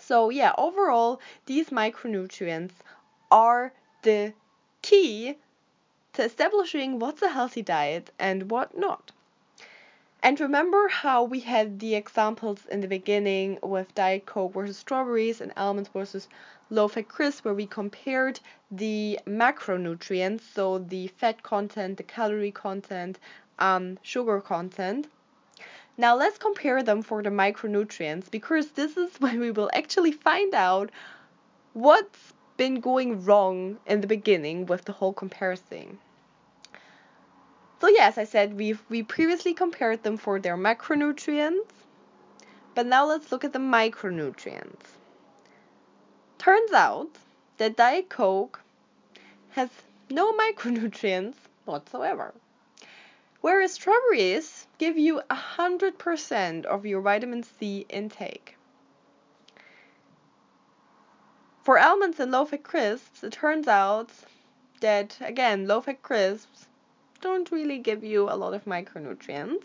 So 0.00 0.30
yeah 0.30 0.54
overall 0.56 1.20
these 1.44 1.68
micronutrients 1.68 2.72
are 3.30 3.74
the 4.00 4.32
key 4.80 5.36
to 6.14 6.24
establishing 6.24 6.98
what's 6.98 7.20
a 7.20 7.28
healthy 7.28 7.60
diet 7.60 8.10
and 8.18 8.50
what 8.50 8.78
not 8.78 9.12
and 10.22 10.40
remember 10.40 10.88
how 10.88 11.22
we 11.22 11.40
had 11.40 11.78
the 11.78 11.94
examples 11.94 12.66
in 12.66 12.80
the 12.80 12.88
beginning 12.88 13.58
with 13.62 13.94
Diet 13.94 14.26
Coke 14.26 14.54
versus 14.54 14.76
strawberries 14.76 15.40
and 15.40 15.52
almonds 15.56 15.90
versus 15.90 16.28
low 16.70 16.88
fat 16.88 17.08
crisp, 17.08 17.44
where 17.44 17.54
we 17.54 17.66
compared 17.66 18.40
the 18.70 19.20
macronutrients, 19.26 20.40
so 20.40 20.78
the 20.78 21.08
fat 21.08 21.42
content, 21.42 21.96
the 21.96 22.02
calorie 22.02 22.50
content, 22.50 23.18
um, 23.58 23.98
sugar 24.02 24.40
content. 24.40 25.08
Now 25.98 26.16
let's 26.16 26.38
compare 26.38 26.82
them 26.82 27.02
for 27.02 27.22
the 27.22 27.30
micronutrients 27.30 28.30
because 28.30 28.72
this 28.72 28.96
is 28.96 29.16
when 29.20 29.38
we 29.38 29.50
will 29.50 29.70
actually 29.74 30.12
find 30.12 30.54
out 30.54 30.90
what's 31.72 32.32
been 32.56 32.80
going 32.80 33.24
wrong 33.24 33.78
in 33.86 34.00
the 34.00 34.06
beginning 34.06 34.66
with 34.66 34.86
the 34.86 34.92
whole 34.92 35.12
comparison. 35.12 35.98
So 37.78 37.88
yes, 37.88 38.16
I 38.16 38.24
said 38.24 38.54
we've 38.54 38.82
we 38.88 39.02
previously 39.02 39.52
compared 39.52 40.02
them 40.02 40.16
for 40.16 40.40
their 40.40 40.56
macronutrients, 40.56 41.70
but 42.74 42.86
now 42.86 43.04
let's 43.06 43.30
look 43.30 43.44
at 43.44 43.52
the 43.52 43.58
micronutrients. 43.58 44.96
Turns 46.38 46.72
out 46.72 47.10
that 47.58 47.76
Diet 47.76 48.08
Coke 48.08 48.62
has 49.50 49.68
no 50.08 50.32
micronutrients 50.44 51.34
whatsoever. 51.66 52.32
Whereas 53.42 53.74
strawberries 53.74 54.66
give 54.78 54.96
you 54.96 55.20
100% 55.30 56.64
of 56.64 56.86
your 56.86 57.00
vitamin 57.00 57.42
C 57.42 57.86
intake. 57.88 58.56
For 61.62 61.78
almonds 61.78 62.18
and 62.20 62.32
low 62.32 62.44
fat 62.44 62.62
crisps, 62.62 63.22
it 63.22 63.32
turns 63.32 63.68
out 63.68 64.10
that, 64.80 65.16
again, 65.20 65.66
low 65.66 65.80
fat 65.80 66.02
crisps 66.02 66.65
don't 67.26 67.50
really 67.50 67.78
give 67.78 68.04
you 68.04 68.30
a 68.30 68.36
lot 68.36 68.54
of 68.54 68.66
micronutrients, 68.66 69.64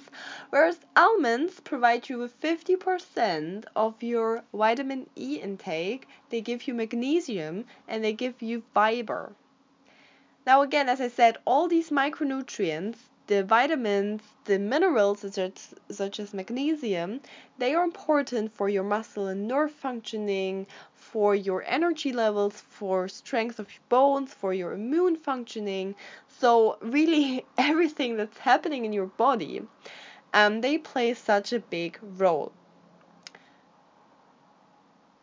whereas 0.50 0.80
almonds 0.96 1.60
provide 1.60 2.10
you 2.10 2.18
with 2.18 2.42
50% 2.42 3.66
of 3.76 4.02
your 4.02 4.44
vitamin 4.52 5.08
E 5.16 5.40
intake. 5.40 6.08
They 6.32 6.42
give 6.42 6.68
you 6.68 6.74
magnesium 6.74 7.66
and 7.88 8.04
they 8.04 8.14
give 8.14 8.42
you 8.42 8.64
fiber. 8.74 9.34
Now, 10.44 10.64
again, 10.64 10.90
as 10.90 11.00
I 11.00 11.08
said, 11.08 11.38
all 11.46 11.68
these 11.68 11.92
micronutrients, 11.92 12.98
the 13.28 13.44
vitamins, 13.44 14.22
the 14.46 14.60
minerals 14.60 15.20
such 15.22 15.38
as, 15.38 15.74
such 15.90 16.20
as 16.20 16.34
magnesium, 16.34 17.22
they 17.58 17.74
are 17.76 17.84
important 17.84 18.54
for 18.54 18.68
your 18.68 18.84
muscle 18.84 19.28
and 19.28 19.48
nerve 19.48 19.72
functioning, 19.72 20.68
for 20.94 21.36
your 21.36 21.64
energy 21.68 22.12
levels, 22.12 22.60
for 22.60 23.08
strength 23.08 23.60
of 23.60 23.72
your 23.72 23.84
bones, 23.90 24.34
for 24.34 24.54
your 24.54 24.74
immune 24.74 25.16
functioning. 25.16 25.96
So, 26.28 26.78
really, 26.82 27.46
everything 27.58 28.18
that's 28.18 28.38
happening 28.40 28.86
in 28.86 28.94
your 28.94 29.08
body, 29.08 29.62
um, 30.34 30.62
they 30.62 30.78
play 30.78 31.14
such 31.14 31.54
a 31.54 31.60
big 31.60 32.00
role. 32.02 32.52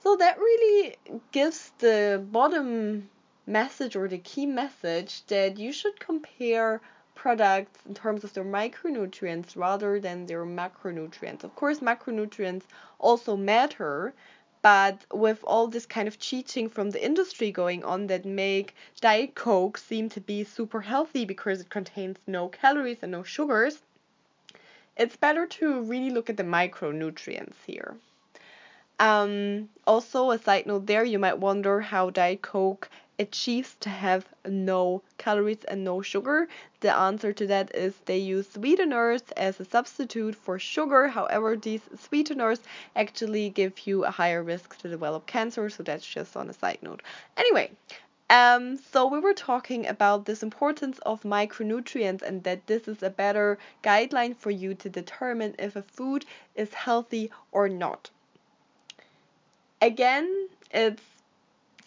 So, 0.02 0.16
that 0.16 0.38
really 0.38 0.96
gives 1.32 1.72
the 1.78 2.24
bottom 2.30 3.10
message 3.46 3.96
or 3.96 4.08
the 4.08 4.18
key 4.18 4.46
message 4.46 5.24
that 5.26 5.58
you 5.58 5.72
should 5.72 5.98
compare 5.98 6.80
products 7.18 7.80
in 7.84 7.94
terms 7.94 8.22
of 8.22 8.32
their 8.32 8.44
micronutrients 8.44 9.56
rather 9.56 9.98
than 9.98 10.26
their 10.26 10.46
macronutrients. 10.46 11.42
Of 11.42 11.52
course, 11.56 11.80
macronutrients 11.80 12.62
also 13.00 13.36
matter, 13.36 14.14
but 14.62 15.04
with 15.12 15.40
all 15.42 15.66
this 15.66 15.84
kind 15.84 16.06
of 16.06 16.20
cheating 16.20 16.68
from 16.68 16.90
the 16.90 17.04
industry 17.04 17.50
going 17.50 17.82
on 17.82 18.06
that 18.06 18.24
make 18.24 18.74
Diet 19.00 19.34
Coke 19.34 19.78
seem 19.78 20.08
to 20.10 20.20
be 20.20 20.44
super 20.44 20.80
healthy 20.80 21.24
because 21.24 21.60
it 21.60 21.70
contains 21.70 22.18
no 22.26 22.48
calories 22.48 22.98
and 23.02 23.10
no 23.10 23.24
sugars, 23.24 23.82
it's 24.96 25.16
better 25.16 25.44
to 25.46 25.82
really 25.82 26.10
look 26.10 26.30
at 26.30 26.36
the 26.36 26.44
micronutrients 26.44 27.58
here. 27.66 27.96
Um, 29.00 29.68
also, 29.86 30.32
a 30.32 30.38
side 30.38 30.66
note 30.66 30.86
there, 30.86 31.04
you 31.04 31.18
might 31.18 31.38
wonder 31.38 31.80
how 31.80 32.10
Diet 32.10 32.42
Coke 32.42 32.90
achieves 33.20 33.76
to 33.80 33.88
have 33.88 34.26
no 34.44 35.02
calories 35.18 35.64
and 35.64 35.84
no 35.84 36.02
sugar? 36.02 36.48
The 36.80 36.96
answer 36.96 37.32
to 37.32 37.46
that 37.48 37.74
is 37.74 37.94
they 38.04 38.18
use 38.18 38.48
sweeteners 38.48 39.22
as 39.36 39.58
a 39.58 39.64
substitute 39.64 40.36
for 40.36 40.58
sugar. 40.58 41.08
However, 41.08 41.56
these 41.56 41.82
sweeteners 41.96 42.60
actually 42.94 43.50
give 43.50 43.86
you 43.86 44.04
a 44.04 44.10
higher 44.10 44.42
risk 44.42 44.76
to 44.78 44.88
develop 44.88 45.26
cancer, 45.26 45.68
so 45.70 45.82
that's 45.82 46.06
just 46.06 46.36
on 46.36 46.48
a 46.48 46.52
side 46.52 46.78
note. 46.82 47.02
Anyway, 47.36 47.72
um, 48.30 48.76
so 48.76 49.06
we 49.06 49.20
were 49.20 49.34
talking 49.34 49.86
about 49.86 50.24
this 50.24 50.42
importance 50.42 50.98
of 51.00 51.22
micronutrients 51.22 52.22
and 52.22 52.44
that 52.44 52.66
this 52.66 52.86
is 52.86 53.02
a 53.02 53.10
better 53.10 53.58
guideline 53.82 54.36
for 54.36 54.50
you 54.50 54.74
to 54.74 54.88
determine 54.88 55.54
if 55.58 55.76
a 55.76 55.82
food 55.82 56.24
is 56.54 56.74
healthy 56.74 57.30
or 57.52 57.68
not. 57.68 58.10
Again, 59.80 60.48
it's 60.70 61.02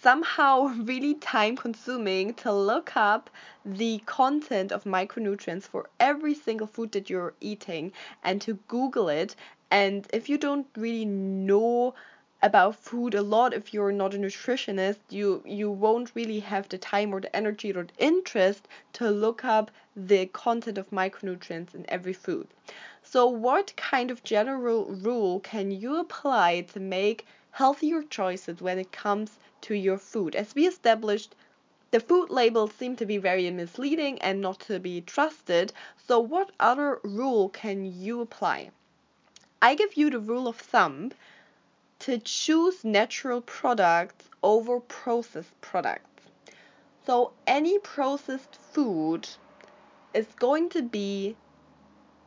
somehow 0.01 0.63
really 0.83 1.13
time 1.15 1.55
consuming 1.55 2.33
to 2.35 2.51
look 2.51 2.97
up 2.97 3.29
the 3.65 3.99
content 4.05 4.71
of 4.71 4.83
micronutrients 4.83 5.63
for 5.63 5.89
every 5.99 6.33
single 6.33 6.67
food 6.67 6.91
that 6.93 7.09
you're 7.09 7.33
eating 7.39 7.93
and 8.23 8.41
to 8.41 8.55
Google 8.67 9.09
it. 9.09 9.35
And 9.69 10.07
if 10.11 10.27
you 10.27 10.37
don't 10.37 10.67
really 10.75 11.05
know 11.05 11.93
about 12.41 12.75
food 12.75 13.13
a 13.13 13.21
lot 13.21 13.53
if 13.53 13.73
you're 13.73 13.91
not 13.91 14.13
a 14.13 14.17
nutritionist 14.17 14.99
you 15.09 15.43
you 15.45 15.69
won't 15.69 16.15
really 16.15 16.39
have 16.39 16.67
the 16.69 16.77
time 16.77 17.13
or 17.13 17.21
the 17.21 17.35
energy 17.35 17.71
or 17.71 17.83
the 17.83 17.93
interest 17.97 18.67
to 18.93 19.09
look 19.09 19.45
up 19.45 19.69
the 19.95 20.25
content 20.27 20.77
of 20.77 20.89
micronutrients 20.89 21.75
in 21.75 21.85
every 21.89 22.13
food 22.13 22.47
so 23.03 23.27
what 23.27 23.75
kind 23.75 24.09
of 24.09 24.23
general 24.23 24.85
rule 24.85 25.39
can 25.39 25.71
you 25.71 25.97
apply 25.97 26.61
to 26.61 26.79
make 26.79 27.25
healthier 27.51 28.01
choices 28.01 28.61
when 28.61 28.79
it 28.79 28.93
comes 28.93 29.37
to 29.59 29.75
your 29.75 29.97
food. 29.97 30.35
As 30.35 30.55
we 30.55 30.65
established, 30.65 31.35
the 31.91 31.99
food 31.99 32.29
labels 32.29 32.73
seem 32.73 32.95
to 32.95 33.05
be 33.05 33.17
very 33.17 33.51
misleading 33.51 34.21
and 34.21 34.39
not 34.39 34.61
to 34.61 34.79
be 34.79 35.01
trusted. 35.01 35.73
So, 36.07 36.19
what 36.19 36.51
other 36.59 37.01
rule 37.03 37.49
can 37.49 37.85
you 37.85 38.21
apply? 38.21 38.71
I 39.61 39.75
give 39.75 39.95
you 39.95 40.09
the 40.09 40.19
rule 40.19 40.47
of 40.47 40.55
thumb 40.55 41.11
to 42.01 42.17
choose 42.17 42.83
natural 42.83 43.41
products 43.41 44.29
over 44.43 44.79
processed 44.79 45.59
products. 45.61 46.21
So, 47.05 47.33
any 47.47 47.79
processed 47.79 48.55
food 48.55 49.27
is 50.13 50.27
going 50.39 50.69
to 50.69 50.81
be 50.81 51.35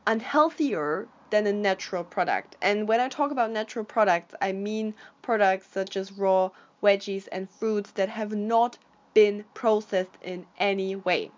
unhealthier 0.07 1.07
than 1.31 1.47
a 1.47 1.53
natural 1.53 2.05
product. 2.05 2.57
And 2.61 2.89
when 2.89 3.01
I 3.01 3.09
talk 3.09 3.31
about 3.31 3.51
natural 3.51 3.85
products, 3.85 4.35
I 4.41 4.53
mean 4.53 4.95
products 5.23 5.69
such 5.71 5.97
as 5.97 6.13
raw 6.13 6.51
veggies, 6.85 7.27
and 7.33 7.49
fruits 7.49 7.91
that 7.93 8.11
have 8.11 8.33
not 8.33 8.77
been 9.15 9.45
processed 9.55 10.19
in 10.21 10.47
any 10.59 10.95
way. 10.95 11.31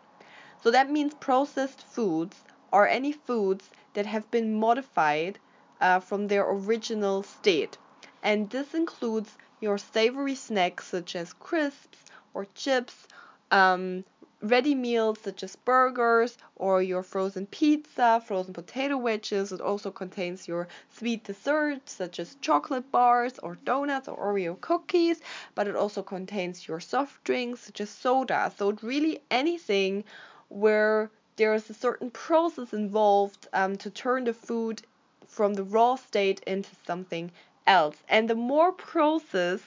So 0.60 0.70
that 0.72 0.90
means 0.90 1.14
processed 1.14 1.82
foods 1.82 2.42
are 2.72 2.88
any 2.88 3.12
foods 3.12 3.70
that 3.94 4.06
have 4.06 4.28
been 4.30 4.52
modified 4.52 5.38
uh, 5.80 6.00
from 6.00 6.26
their 6.26 6.44
original 6.50 7.22
state. 7.22 7.78
And 8.26 8.50
this 8.50 8.74
includes 8.74 9.38
your 9.60 9.78
savory 9.78 10.34
snacks 10.34 10.88
such 10.88 11.14
as 11.14 11.32
crisps 11.32 11.98
or 12.34 12.46
chips, 12.56 13.06
um, 13.52 14.04
ready 14.42 14.74
meals 14.74 15.20
such 15.20 15.44
as 15.44 15.54
burgers 15.54 16.36
or 16.56 16.82
your 16.82 17.04
frozen 17.04 17.46
pizza, 17.46 18.20
frozen 18.26 18.52
potato 18.52 18.96
wedges. 18.96 19.52
It 19.52 19.60
also 19.60 19.92
contains 19.92 20.48
your 20.48 20.66
sweet 20.90 21.22
desserts 21.22 21.92
such 21.92 22.18
as 22.18 22.34
chocolate 22.40 22.90
bars 22.90 23.38
or 23.44 23.54
donuts 23.64 24.08
or 24.08 24.16
Oreo 24.16 24.60
cookies, 24.60 25.20
but 25.54 25.68
it 25.68 25.76
also 25.76 26.02
contains 26.02 26.66
your 26.66 26.80
soft 26.80 27.22
drinks 27.22 27.60
such 27.60 27.80
as 27.80 27.90
soda. 27.90 28.52
So 28.58 28.72
really 28.82 29.20
anything 29.30 30.02
where 30.48 31.12
there 31.36 31.54
is 31.54 31.70
a 31.70 31.74
certain 31.74 32.10
process 32.10 32.72
involved 32.72 33.46
um, 33.52 33.76
to 33.76 33.88
turn 33.88 34.24
the 34.24 34.32
food 34.34 34.82
from 35.28 35.54
the 35.54 35.62
raw 35.62 35.94
state 35.94 36.40
into 36.44 36.70
something 36.84 37.30
else. 37.66 37.96
And 38.08 38.28
the 38.28 38.34
more 38.34 38.72
process 38.72 39.60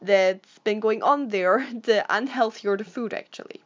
that's 0.00 0.58
been 0.60 0.80
going 0.80 1.02
on 1.02 1.28
there, 1.28 1.66
the 1.72 2.04
unhealthier 2.10 2.76
the 2.76 2.84
food 2.84 3.12
actually. 3.14 3.60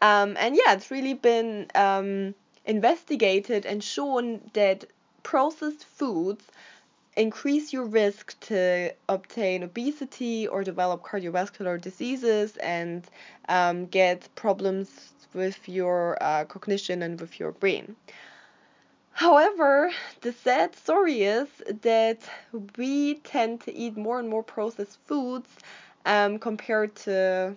Um, 0.00 0.36
and 0.38 0.54
yeah, 0.54 0.74
it's 0.74 0.90
really 0.90 1.14
been 1.14 1.66
um, 1.74 2.34
investigated 2.64 3.66
and 3.66 3.82
shown 3.82 4.40
that 4.52 4.84
processed 5.24 5.84
foods 5.84 6.44
increase 7.16 7.72
your 7.72 7.84
risk 7.84 8.38
to 8.38 8.94
obtain 9.08 9.64
obesity 9.64 10.46
or 10.46 10.62
develop 10.62 11.02
cardiovascular 11.02 11.80
diseases 11.80 12.56
and 12.58 13.04
um, 13.48 13.86
get 13.86 14.28
problems 14.36 15.12
with 15.34 15.68
your 15.68 16.16
uh, 16.22 16.44
cognition 16.44 17.02
and 17.02 17.20
with 17.20 17.40
your 17.40 17.50
brain. 17.50 17.96
However, 19.18 19.90
the 20.20 20.32
sad 20.32 20.76
story 20.76 21.22
is 21.24 21.48
that 21.82 22.20
we 22.76 23.14
tend 23.16 23.62
to 23.62 23.74
eat 23.74 23.96
more 23.96 24.20
and 24.20 24.28
more 24.28 24.44
processed 24.44 25.00
foods 25.06 25.48
um, 26.06 26.38
compared 26.38 26.94
to 27.06 27.56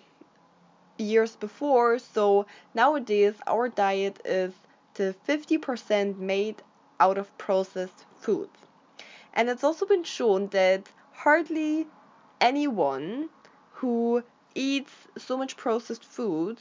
years 0.97 1.35
before. 1.35 1.99
So 1.99 2.47
nowadays, 2.73 3.35
our 3.45 3.69
diet 3.69 4.19
is 4.25 4.53
to 4.95 5.13
50% 5.27 6.17
made 6.17 6.63
out 6.99 7.19
of 7.19 7.37
processed 7.37 8.05
foods. 8.19 8.57
And 9.35 9.47
it's 9.47 9.63
also 9.63 9.85
been 9.85 10.03
shown 10.03 10.47
that 10.47 10.89
hardly 11.13 11.85
anyone 12.41 13.29
who 13.73 14.23
eats 14.55 14.93
so 15.15 15.37
much 15.37 15.57
processed 15.57 16.05
food 16.05 16.57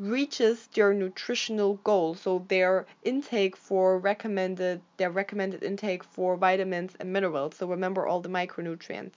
reaches 0.00 0.66
their 0.68 0.94
nutritional 0.94 1.74
goal 1.84 2.14
so 2.14 2.44
their 2.48 2.86
intake 3.02 3.54
for 3.54 3.98
recommended 3.98 4.80
their 4.96 5.10
recommended 5.10 5.62
intake 5.62 6.02
for 6.02 6.38
vitamins 6.38 6.94
and 6.98 7.12
minerals. 7.12 7.56
So 7.56 7.66
remember 7.66 8.06
all 8.06 8.20
the 8.20 8.28
micronutrients. 8.30 9.12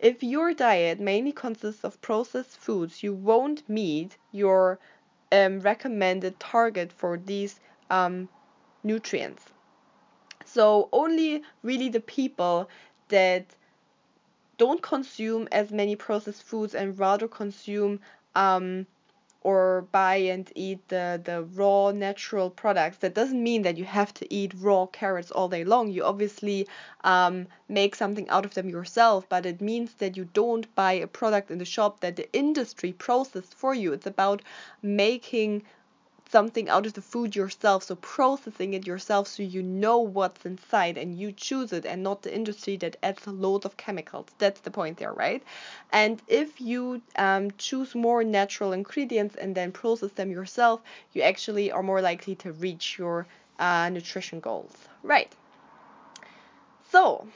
If 0.00 0.24
your 0.24 0.52
diet 0.54 0.98
mainly 0.98 1.30
consists 1.30 1.84
of 1.84 2.00
processed 2.00 2.58
foods 2.58 3.02
you 3.02 3.14
won't 3.14 3.68
meet 3.68 4.16
your 4.32 4.80
um, 5.30 5.60
recommended 5.60 6.40
target 6.40 6.92
for 6.92 7.16
these 7.16 7.60
um, 7.88 8.28
nutrients. 8.82 9.44
So 10.44 10.88
only 10.92 11.42
really 11.62 11.90
the 11.90 12.00
people 12.00 12.68
that 13.08 13.44
don't 14.56 14.82
consume 14.82 15.46
as 15.52 15.70
many 15.70 15.94
processed 15.94 16.42
foods 16.42 16.74
and 16.74 16.98
rather 16.98 17.28
consume 17.28 18.00
um, 18.34 18.86
or 19.42 19.86
buy 19.92 20.16
and 20.16 20.50
eat 20.54 20.88
the, 20.88 21.20
the 21.24 21.42
raw 21.54 21.90
natural 21.92 22.50
products 22.50 22.98
that 22.98 23.14
doesn't 23.14 23.42
mean 23.42 23.62
that 23.62 23.76
you 23.76 23.84
have 23.84 24.12
to 24.12 24.32
eat 24.34 24.52
raw 24.58 24.84
carrots 24.86 25.30
all 25.30 25.48
day 25.48 25.64
long. 25.64 25.90
You 25.90 26.04
obviously 26.04 26.66
um, 27.04 27.46
make 27.68 27.94
something 27.94 28.28
out 28.28 28.44
of 28.44 28.54
them 28.54 28.68
yourself 28.68 29.28
but 29.28 29.46
it 29.46 29.60
means 29.60 29.94
that 29.94 30.16
you 30.16 30.24
don't 30.32 30.72
buy 30.74 30.92
a 30.92 31.06
product 31.06 31.50
in 31.50 31.58
the 31.58 31.64
shop 31.64 32.00
that 32.00 32.16
the 32.16 32.32
industry 32.32 32.92
processed 32.92 33.54
for 33.54 33.74
you. 33.74 33.92
It's 33.92 34.06
about 34.06 34.42
making 34.82 35.62
something 36.30 36.68
out 36.68 36.86
of 36.86 36.92
the 36.94 37.02
food 37.02 37.34
yourself, 37.36 37.82
so 37.84 37.94
processing 37.96 38.74
it 38.74 38.86
yourself 38.86 39.28
so 39.28 39.42
you 39.42 39.62
know 39.62 39.98
what's 39.98 40.44
inside 40.44 40.96
and 40.98 41.18
you 41.18 41.32
choose 41.32 41.72
it 41.72 41.84
and 41.86 42.02
not 42.02 42.22
the 42.22 42.34
industry 42.34 42.76
that 42.76 42.96
adds 43.02 43.26
loads 43.26 43.64
of 43.64 43.76
chemicals. 43.76 44.26
That's 44.38 44.60
the 44.60 44.70
point 44.70 44.98
there, 44.98 45.12
right? 45.12 45.42
And 45.92 46.22
if 46.28 46.60
you 46.60 47.02
um, 47.16 47.50
choose 47.58 47.94
more 47.94 48.22
natural 48.24 48.72
ingredients 48.72 49.36
and 49.36 49.54
then 49.54 49.72
process 49.72 50.12
them 50.12 50.30
yourself, 50.30 50.80
you 51.12 51.22
actually 51.22 51.70
are 51.72 51.82
more 51.82 52.00
likely 52.00 52.34
to 52.36 52.52
reach 52.52 52.98
your 52.98 53.26
uh, 53.58 53.88
nutrition 53.90 54.40
goals. 54.40 54.72
Right. 55.02 55.34
So, 56.90 57.28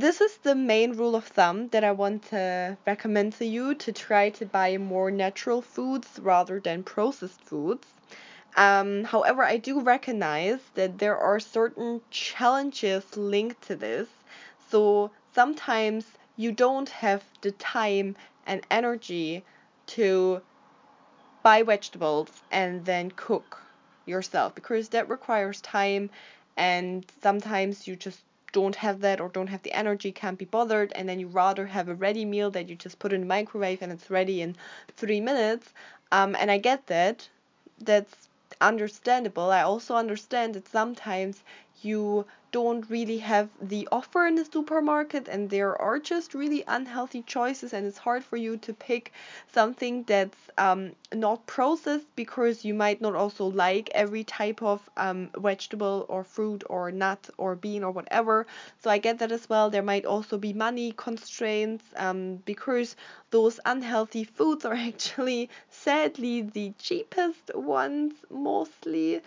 this 0.00 0.20
is 0.20 0.36
the 0.38 0.54
main 0.54 0.92
rule 0.92 1.16
of 1.16 1.24
thumb 1.24 1.68
that 1.70 1.82
I 1.82 1.90
want 1.90 2.22
to 2.30 2.76
recommend 2.86 3.32
to 3.34 3.44
you 3.44 3.74
to 3.74 3.92
try 3.92 4.30
to 4.30 4.46
buy 4.46 4.78
more 4.78 5.10
natural 5.10 5.60
foods 5.60 6.20
rather 6.22 6.60
than 6.60 6.84
processed 6.84 7.40
foods. 7.40 7.86
Um, 8.56 9.04
however, 9.04 9.42
I 9.42 9.56
do 9.56 9.80
recognize 9.80 10.60
that 10.74 10.98
there 10.98 11.18
are 11.18 11.40
certain 11.40 12.00
challenges 12.10 13.16
linked 13.16 13.62
to 13.62 13.74
this. 13.74 14.08
So 14.68 15.10
sometimes 15.34 16.06
you 16.36 16.52
don't 16.52 16.88
have 16.88 17.24
the 17.40 17.50
time 17.52 18.14
and 18.46 18.64
energy 18.70 19.44
to 19.98 20.42
buy 21.42 21.64
vegetables 21.64 22.30
and 22.52 22.84
then 22.84 23.10
cook 23.10 23.62
yourself 24.06 24.54
because 24.54 24.90
that 24.90 25.08
requires 25.08 25.60
time 25.60 26.10
and 26.56 27.04
sometimes 27.22 27.86
you 27.86 27.96
just 27.96 28.20
don't 28.52 28.76
have 28.76 29.00
that 29.00 29.20
or 29.20 29.28
don't 29.28 29.48
have 29.48 29.62
the 29.62 29.72
energy, 29.72 30.12
can't 30.12 30.38
be 30.38 30.44
bothered, 30.44 30.92
and 30.92 31.08
then 31.08 31.20
you 31.20 31.26
rather 31.26 31.66
have 31.66 31.88
a 31.88 31.94
ready 31.94 32.24
meal 32.24 32.50
that 32.50 32.68
you 32.68 32.74
just 32.74 32.98
put 32.98 33.12
in 33.12 33.20
the 33.20 33.26
microwave 33.26 33.82
and 33.82 33.92
it's 33.92 34.10
ready 34.10 34.40
in 34.40 34.56
three 34.96 35.20
minutes. 35.20 35.72
Um, 36.12 36.34
and 36.38 36.50
I 36.50 36.58
get 36.58 36.86
that. 36.86 37.28
That's 37.80 38.28
understandable. 38.60 39.50
I 39.50 39.62
also 39.62 39.94
understand 39.96 40.54
that 40.54 40.68
sometimes 40.68 41.42
you 41.82 42.26
don't 42.52 42.88
really 42.90 43.18
have 43.18 43.48
the 43.60 43.86
offer 43.92 44.26
in 44.26 44.34
the 44.34 44.44
supermarket 44.44 45.28
and 45.28 45.50
there 45.50 45.80
are 45.80 45.98
just 45.98 46.34
really 46.34 46.64
unhealthy 46.66 47.22
choices 47.22 47.72
and 47.72 47.86
it's 47.86 47.98
hard 47.98 48.24
for 48.24 48.36
you 48.36 48.56
to 48.56 48.72
pick 48.72 49.12
something 49.52 50.02
that's 50.04 50.38
um, 50.56 50.92
not 51.14 51.46
processed 51.46 52.06
because 52.16 52.64
you 52.64 52.74
might 52.74 53.00
not 53.00 53.14
also 53.14 53.46
like 53.46 53.90
every 53.94 54.24
type 54.24 54.62
of 54.62 54.88
um, 54.96 55.28
vegetable 55.36 56.06
or 56.08 56.24
fruit 56.24 56.62
or 56.70 56.90
nut 56.90 57.28
or 57.38 57.54
bean 57.54 57.82
or 57.84 57.90
whatever. 57.90 58.46
So 58.80 58.90
i 58.90 58.98
get 58.98 59.18
that 59.18 59.32
as 59.32 59.48
well. 59.48 59.70
There 59.70 59.82
might 59.82 60.04
also 60.04 60.38
be 60.38 60.52
money 60.52 60.92
constraints 60.96 61.84
um, 61.96 62.36
because 62.44 62.96
those 63.30 63.60
unhealthy 63.66 64.24
foods 64.24 64.64
are 64.64 64.74
actually 64.90 65.50
sadly 65.70 66.42
the 66.42 66.72
cheapest 66.78 67.54
ones 67.54 68.14
mostly. 68.30 69.20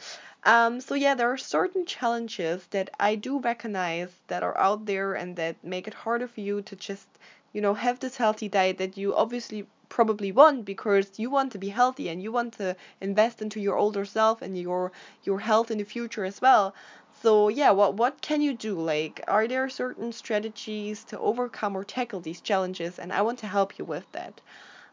Um, 0.44 0.82
so 0.82 0.96
yeah, 0.96 1.14
there 1.16 1.32
are 1.32 1.38
certain 1.38 1.86
challenges 1.86 2.66
that 2.68 2.90
I 3.00 3.11
do 3.16 3.40
recognize 3.40 4.12
that 4.28 4.44
are 4.44 4.58
out 4.58 4.86
there 4.86 5.14
and 5.14 5.36
that 5.36 5.64
make 5.64 5.88
it 5.88 5.94
harder 5.94 6.28
for 6.28 6.42
you 6.42 6.62
to 6.62 6.76
just, 6.76 7.08
you 7.54 7.62
know, 7.62 7.74
have 7.74 8.00
this 8.00 8.18
healthy 8.18 8.50
diet 8.50 8.78
that 8.78 8.98
you 8.98 9.16
obviously 9.16 9.68
probably 9.90 10.32
want 10.32 10.66
because 10.66 11.20
you 11.20 11.30
want 11.30 11.52
to 11.52 11.58
be 11.58 11.70
healthy 11.70 12.10
and 12.10 12.24
you 12.24 12.32
want 12.32 12.54
to 12.54 12.76
invest 13.02 13.42
into 13.42 13.60
your 13.60 13.78
older 13.78 14.06
self 14.06 14.42
and 14.42 14.58
your 14.58 14.92
your 15.24 15.40
health 15.40 15.70
in 15.72 15.78
the 15.78 15.84
future 15.84 16.26
as 16.26 16.42
well. 16.42 16.74
So 17.22 17.50
yeah, 17.50 17.72
what 17.72 17.96
what 17.96 18.22
can 18.22 18.42
you 18.42 18.54
do? 18.54 18.80
Like, 18.80 19.22
are 19.28 19.48
there 19.48 19.70
certain 19.70 20.12
strategies 20.12 21.04
to 21.06 21.20
overcome 21.20 21.76
or 21.76 21.84
tackle 21.84 22.22
these 22.22 22.42
challenges? 22.42 23.00
And 23.00 23.12
I 23.12 23.22
want 23.22 23.40
to 23.40 23.48
help 23.48 23.78
you 23.78 23.86
with 23.86 24.12
that. 24.12 24.42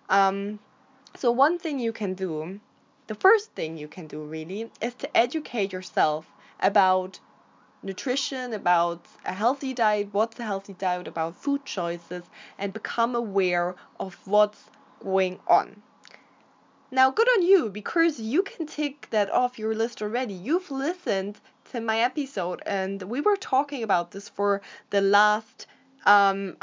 Um, 0.09 0.59
so 1.16 1.31
one 1.31 1.59
thing 1.59 1.78
you 1.78 1.92
can 1.92 2.14
do 2.14 2.61
the 3.09 3.14
first 3.14 3.52
thing 3.52 3.78
you 3.78 3.88
can 3.88 4.07
do 4.07 4.22
really 4.22 4.70
is 4.83 4.92
to 4.94 5.16
educate 5.16 5.72
yourself 5.72 6.26
about 6.61 7.18
nutrition, 7.82 8.52
about 8.52 9.06
a 9.24 9.32
healthy 9.32 9.72
diet, 9.74 10.08
what's 10.12 10.38
a 10.40 10.44
healthy 10.44 10.74
diet, 10.74 11.06
about 11.06 11.36
food 11.36 11.64
choices, 11.64 12.24
and 12.58 12.72
become 12.72 13.14
aware 13.14 13.74
of 14.00 14.14
what's 14.26 14.70
going 15.02 15.38
on. 15.46 15.82
Now, 16.90 17.10
good 17.10 17.28
on 17.28 17.42
you 17.42 17.68
because 17.68 18.18
you 18.18 18.42
can 18.42 18.66
tick 18.66 19.08
that 19.10 19.30
off 19.30 19.58
your 19.58 19.74
list 19.74 20.00
already. 20.00 20.34
You've 20.34 20.70
listened 20.70 21.38
to 21.72 21.80
my 21.80 22.00
episode, 22.00 22.62
and 22.64 23.02
we 23.02 23.20
were 23.20 23.36
talking 23.36 23.82
about 23.82 24.10
this 24.10 24.28
for 24.28 24.62
the 24.90 25.00
last 25.00 25.66
um, 26.06 26.56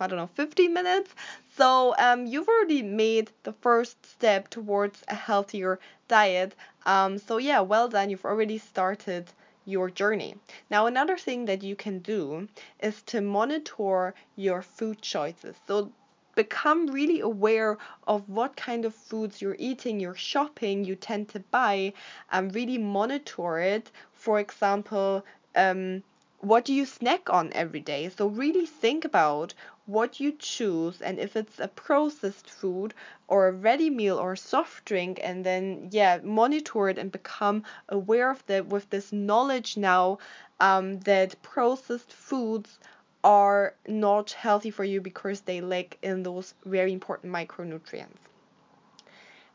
I 0.00 0.06
don't 0.08 0.18
know, 0.18 0.30
15 0.34 0.72
minutes. 0.72 1.14
So 1.56 1.94
um, 1.96 2.26
you've 2.26 2.48
already 2.48 2.82
made 2.82 3.30
the 3.44 3.52
first 3.52 4.04
step 4.04 4.48
towards 4.48 5.02
a 5.06 5.14
healthier 5.14 5.78
diet. 6.08 6.54
Um, 6.84 7.18
so 7.18 7.38
yeah, 7.38 7.60
well 7.60 7.88
done. 7.88 8.10
You've 8.10 8.24
already 8.24 8.58
started 8.58 9.32
your 9.64 9.90
journey. 9.90 10.36
Now, 10.70 10.86
another 10.86 11.16
thing 11.16 11.44
that 11.46 11.62
you 11.62 11.76
can 11.76 11.98
do 12.00 12.48
is 12.80 13.02
to 13.02 13.20
monitor 13.20 14.14
your 14.36 14.62
food 14.62 15.02
choices. 15.02 15.56
So 15.66 15.92
become 16.34 16.86
really 16.86 17.20
aware 17.20 17.78
of 18.06 18.28
what 18.28 18.56
kind 18.56 18.84
of 18.84 18.94
foods 18.94 19.42
you're 19.42 19.56
eating, 19.58 20.00
you're 20.00 20.14
shopping, 20.14 20.84
you 20.84 20.94
tend 20.94 21.28
to 21.28 21.40
buy, 21.40 21.92
and 22.30 22.54
really 22.54 22.78
monitor 22.78 23.58
it. 23.58 23.90
For 24.14 24.40
example, 24.40 25.24
um, 25.54 26.02
what 26.40 26.64
do 26.64 26.72
you 26.74 26.86
snack 26.86 27.30
on 27.30 27.52
every 27.52 27.80
day? 27.80 28.08
So 28.08 28.26
really 28.26 28.66
think 28.66 29.04
about 29.04 29.54
what 29.86 30.20
you 30.20 30.32
choose 30.38 31.02
and 31.02 31.18
if 31.18 31.34
it's 31.34 31.58
a 31.58 31.66
processed 31.66 32.48
food 32.48 32.94
or 33.26 33.48
a 33.48 33.52
ready 33.52 33.90
meal 33.90 34.16
or 34.16 34.32
a 34.32 34.36
soft 34.36 34.84
drink 34.84 35.18
and 35.22 35.44
then 35.44 35.88
yeah 35.90 36.18
monitor 36.22 36.88
it 36.88 36.98
and 36.98 37.10
become 37.10 37.64
aware 37.88 38.30
of 38.30 38.46
that 38.46 38.66
with 38.66 38.88
this 38.90 39.12
knowledge 39.12 39.76
now 39.76 40.18
um, 40.60 41.00
that 41.00 41.40
processed 41.42 42.12
foods 42.12 42.78
are 43.24 43.74
not 43.88 44.30
healthy 44.32 44.70
for 44.70 44.84
you 44.84 45.00
because 45.00 45.40
they 45.40 45.60
lack 45.60 45.98
in 46.02 46.22
those 46.22 46.54
very 46.64 46.92
important 46.92 47.32
micronutrients. 47.32 48.18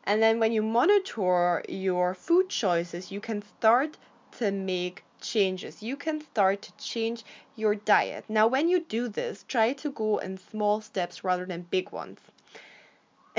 And 0.06 0.22
then 0.22 0.40
when 0.40 0.54
you 0.54 0.62
monitor 0.62 1.64
your 1.68 2.14
food 2.14 2.50
choices 2.50 3.12
you 3.12 3.22
can 3.22 3.42
start 3.42 3.98
to 4.40 4.52
make 4.52 5.04
changes. 5.22 5.84
You 5.84 5.96
can 5.96 6.22
start 6.22 6.62
to 6.64 6.72
change 6.78 7.24
your 7.56 7.76
diet. 7.76 8.26
Now, 8.30 8.48
when 8.48 8.70
you 8.70 8.80
do 8.80 9.08
this, 9.08 9.44
try 9.48 9.74
to 9.74 9.92
go 9.92 10.18
in 10.18 10.38
small 10.38 10.82
steps 10.82 11.24
rather 11.24 11.46
than 11.46 11.64
big 11.70 11.92
ones. 11.92 12.20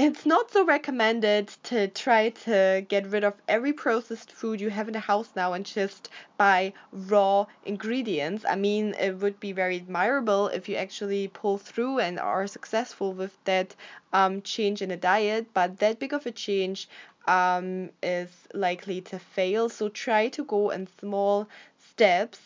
It's 0.00 0.24
not 0.24 0.52
so 0.52 0.64
recommended 0.64 1.48
to 1.64 1.88
try 1.88 2.28
to 2.46 2.86
get 2.86 3.08
rid 3.08 3.24
of 3.24 3.34
every 3.48 3.72
processed 3.72 4.30
food 4.30 4.60
you 4.60 4.70
have 4.70 4.86
in 4.86 4.92
the 4.92 5.00
house 5.00 5.30
now 5.34 5.54
and 5.54 5.66
just 5.66 6.08
buy 6.36 6.72
raw 6.92 7.46
ingredients. 7.64 8.44
I 8.48 8.54
mean, 8.54 8.94
it 8.94 9.16
would 9.16 9.40
be 9.40 9.50
very 9.50 9.78
admirable 9.78 10.46
if 10.48 10.68
you 10.68 10.76
actually 10.76 11.26
pull 11.26 11.58
through 11.58 11.98
and 11.98 12.20
are 12.20 12.46
successful 12.46 13.12
with 13.12 13.36
that 13.44 13.74
um, 14.12 14.40
change 14.42 14.82
in 14.82 14.92
a 14.92 14.96
diet, 14.96 15.48
but 15.52 15.80
that 15.80 15.98
big 15.98 16.12
of 16.12 16.26
a 16.26 16.30
change 16.30 16.88
um, 17.28 17.90
is 18.02 18.30
likely 18.54 19.00
to 19.02 19.18
fail. 19.18 19.68
So 19.68 19.88
try 19.88 20.28
to 20.30 20.44
go 20.44 20.70
in 20.70 20.88
small 20.98 21.48
steps. 21.90 22.40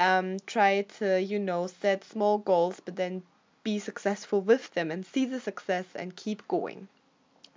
Um, 0.00 0.38
try 0.46 0.82
to, 0.98 1.20
you 1.20 1.38
know, 1.38 1.66
set 1.66 2.04
small 2.04 2.38
goals, 2.38 2.80
but 2.84 2.96
then 2.96 3.22
be 3.62 3.78
successful 3.78 4.40
with 4.40 4.72
them 4.74 4.90
and 4.90 5.04
see 5.04 5.26
the 5.26 5.38
success 5.40 5.84
and 5.94 6.16
keep 6.16 6.46
going. 6.48 6.88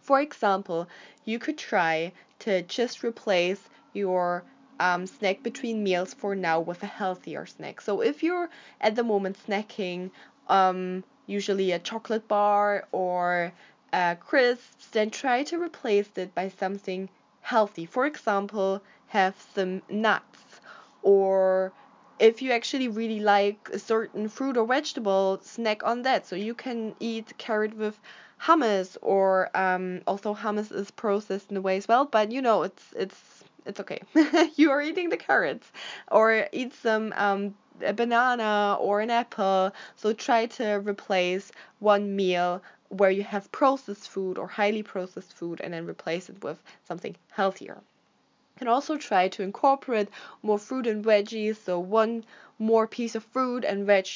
For 0.01 0.19
example, 0.19 0.87
you 1.23 1.39
could 1.39 1.57
try 1.57 2.11
to 2.39 2.61
just 2.63 3.03
replace 3.03 3.69
your 3.93 4.43
um, 4.79 5.07
snack 5.07 5.41
between 5.41 5.83
meals 5.83 6.13
for 6.13 6.35
now 6.35 6.59
with 6.59 6.83
a 6.83 6.87
healthier 6.87 7.45
snack. 7.45 7.81
So 7.81 8.01
if 8.01 8.21
you're 8.21 8.49
at 8.81 8.95
the 8.95 9.03
moment 9.03 9.37
snacking 9.47 10.11
um, 10.47 11.03
usually 11.25 11.71
a 11.71 11.79
chocolate 11.79 12.27
bar 12.27 12.87
or 12.91 13.51
uh, 13.93 14.15
crisps, 14.15 14.87
then 14.87 15.09
try 15.09 15.43
to 15.43 15.61
replace 15.61 16.09
it 16.15 16.33
by 16.35 16.49
something 16.49 17.09
healthy. 17.41 17.85
For 17.85 18.05
example, 18.05 18.81
have 19.07 19.35
some 19.53 19.81
nuts 19.89 20.59
or 21.01 21.71
if 22.19 22.41
you 22.41 22.51
actually 22.51 22.87
really 22.87 23.19
like 23.19 23.69
a 23.73 23.79
certain 23.79 24.29
fruit 24.29 24.57
or 24.57 24.65
vegetable, 24.65 25.39
snack 25.41 25.83
on 25.83 26.03
that. 26.03 26.25
So 26.25 26.35
you 26.35 26.53
can 26.53 26.95
eat 26.99 27.37
carrot 27.37 27.75
with 27.75 27.99
hummus, 28.41 28.97
or 29.01 29.49
um, 29.55 30.01
also 30.07 30.33
hummus 30.33 30.71
is 30.71 30.91
processed 30.91 31.51
in 31.51 31.57
a 31.57 31.61
way 31.61 31.77
as 31.77 31.87
well. 31.87 32.05
But 32.05 32.31
you 32.31 32.41
know, 32.41 32.63
it's 32.63 32.83
it's 32.95 33.43
it's 33.65 33.79
okay. 33.79 34.01
you 34.55 34.71
are 34.71 34.81
eating 34.81 35.09
the 35.09 35.17
carrots, 35.17 35.71
or 36.11 36.47
eat 36.51 36.73
some 36.73 37.13
um, 37.17 37.55
a 37.83 37.93
banana 37.93 38.77
or 38.79 39.01
an 39.01 39.09
apple. 39.09 39.71
So 39.95 40.13
try 40.13 40.45
to 40.57 40.81
replace 40.85 41.51
one 41.79 42.15
meal 42.15 42.61
where 42.89 43.11
you 43.11 43.23
have 43.23 43.51
processed 43.51 44.09
food 44.09 44.37
or 44.37 44.47
highly 44.47 44.83
processed 44.83 45.33
food, 45.33 45.59
and 45.61 45.73
then 45.73 45.85
replace 45.85 46.29
it 46.29 46.43
with 46.43 46.61
something 46.83 47.15
healthier 47.31 47.75
You 47.75 48.59
can 48.59 48.67
also 48.67 48.97
try 48.97 49.27
to 49.29 49.43
incorporate 49.43 50.09
more 50.43 50.59
fruit 50.59 50.87
and 50.87 51.03
veggies, 51.03 51.57
so 51.57 51.79
one 51.79 52.23
more 52.59 52.87
piece 52.87 53.15
of 53.15 53.23
fruit 53.23 53.65
and 53.65 53.85
veg 53.85 54.07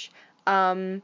um, 0.47 1.01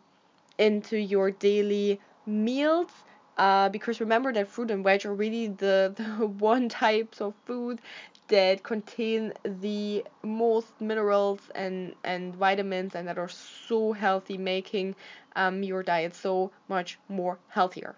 into 0.58 0.98
your 0.98 1.32
daily 1.32 2.00
meals. 2.26 2.92
Uh, 3.38 3.68
because 3.68 4.00
remember 4.00 4.32
that 4.32 4.48
fruit 4.48 4.72
and 4.72 4.84
veg 4.84 5.06
are 5.06 5.14
really 5.14 5.48
the, 5.48 5.94
the 5.98 6.26
one 6.26 6.70
types 6.70 7.20
of 7.20 7.34
food 7.46 7.82
that 8.28 8.64
contain 8.64 9.34
the 9.44 10.04
most 10.24 10.82
minerals 10.82 11.40
and, 11.54 11.94
and 12.04 12.36
vitamins 12.36 12.96
and 12.96 13.08
that 13.08 13.18
are 13.18 13.30
so 13.30 13.94
healthy, 13.94 14.38
making 14.38 14.96
um, 15.36 15.64
your 15.64 15.84
diet 15.84 16.16
so 16.16 16.52
much 16.68 16.98
more 17.08 17.38
healthier. 17.50 17.96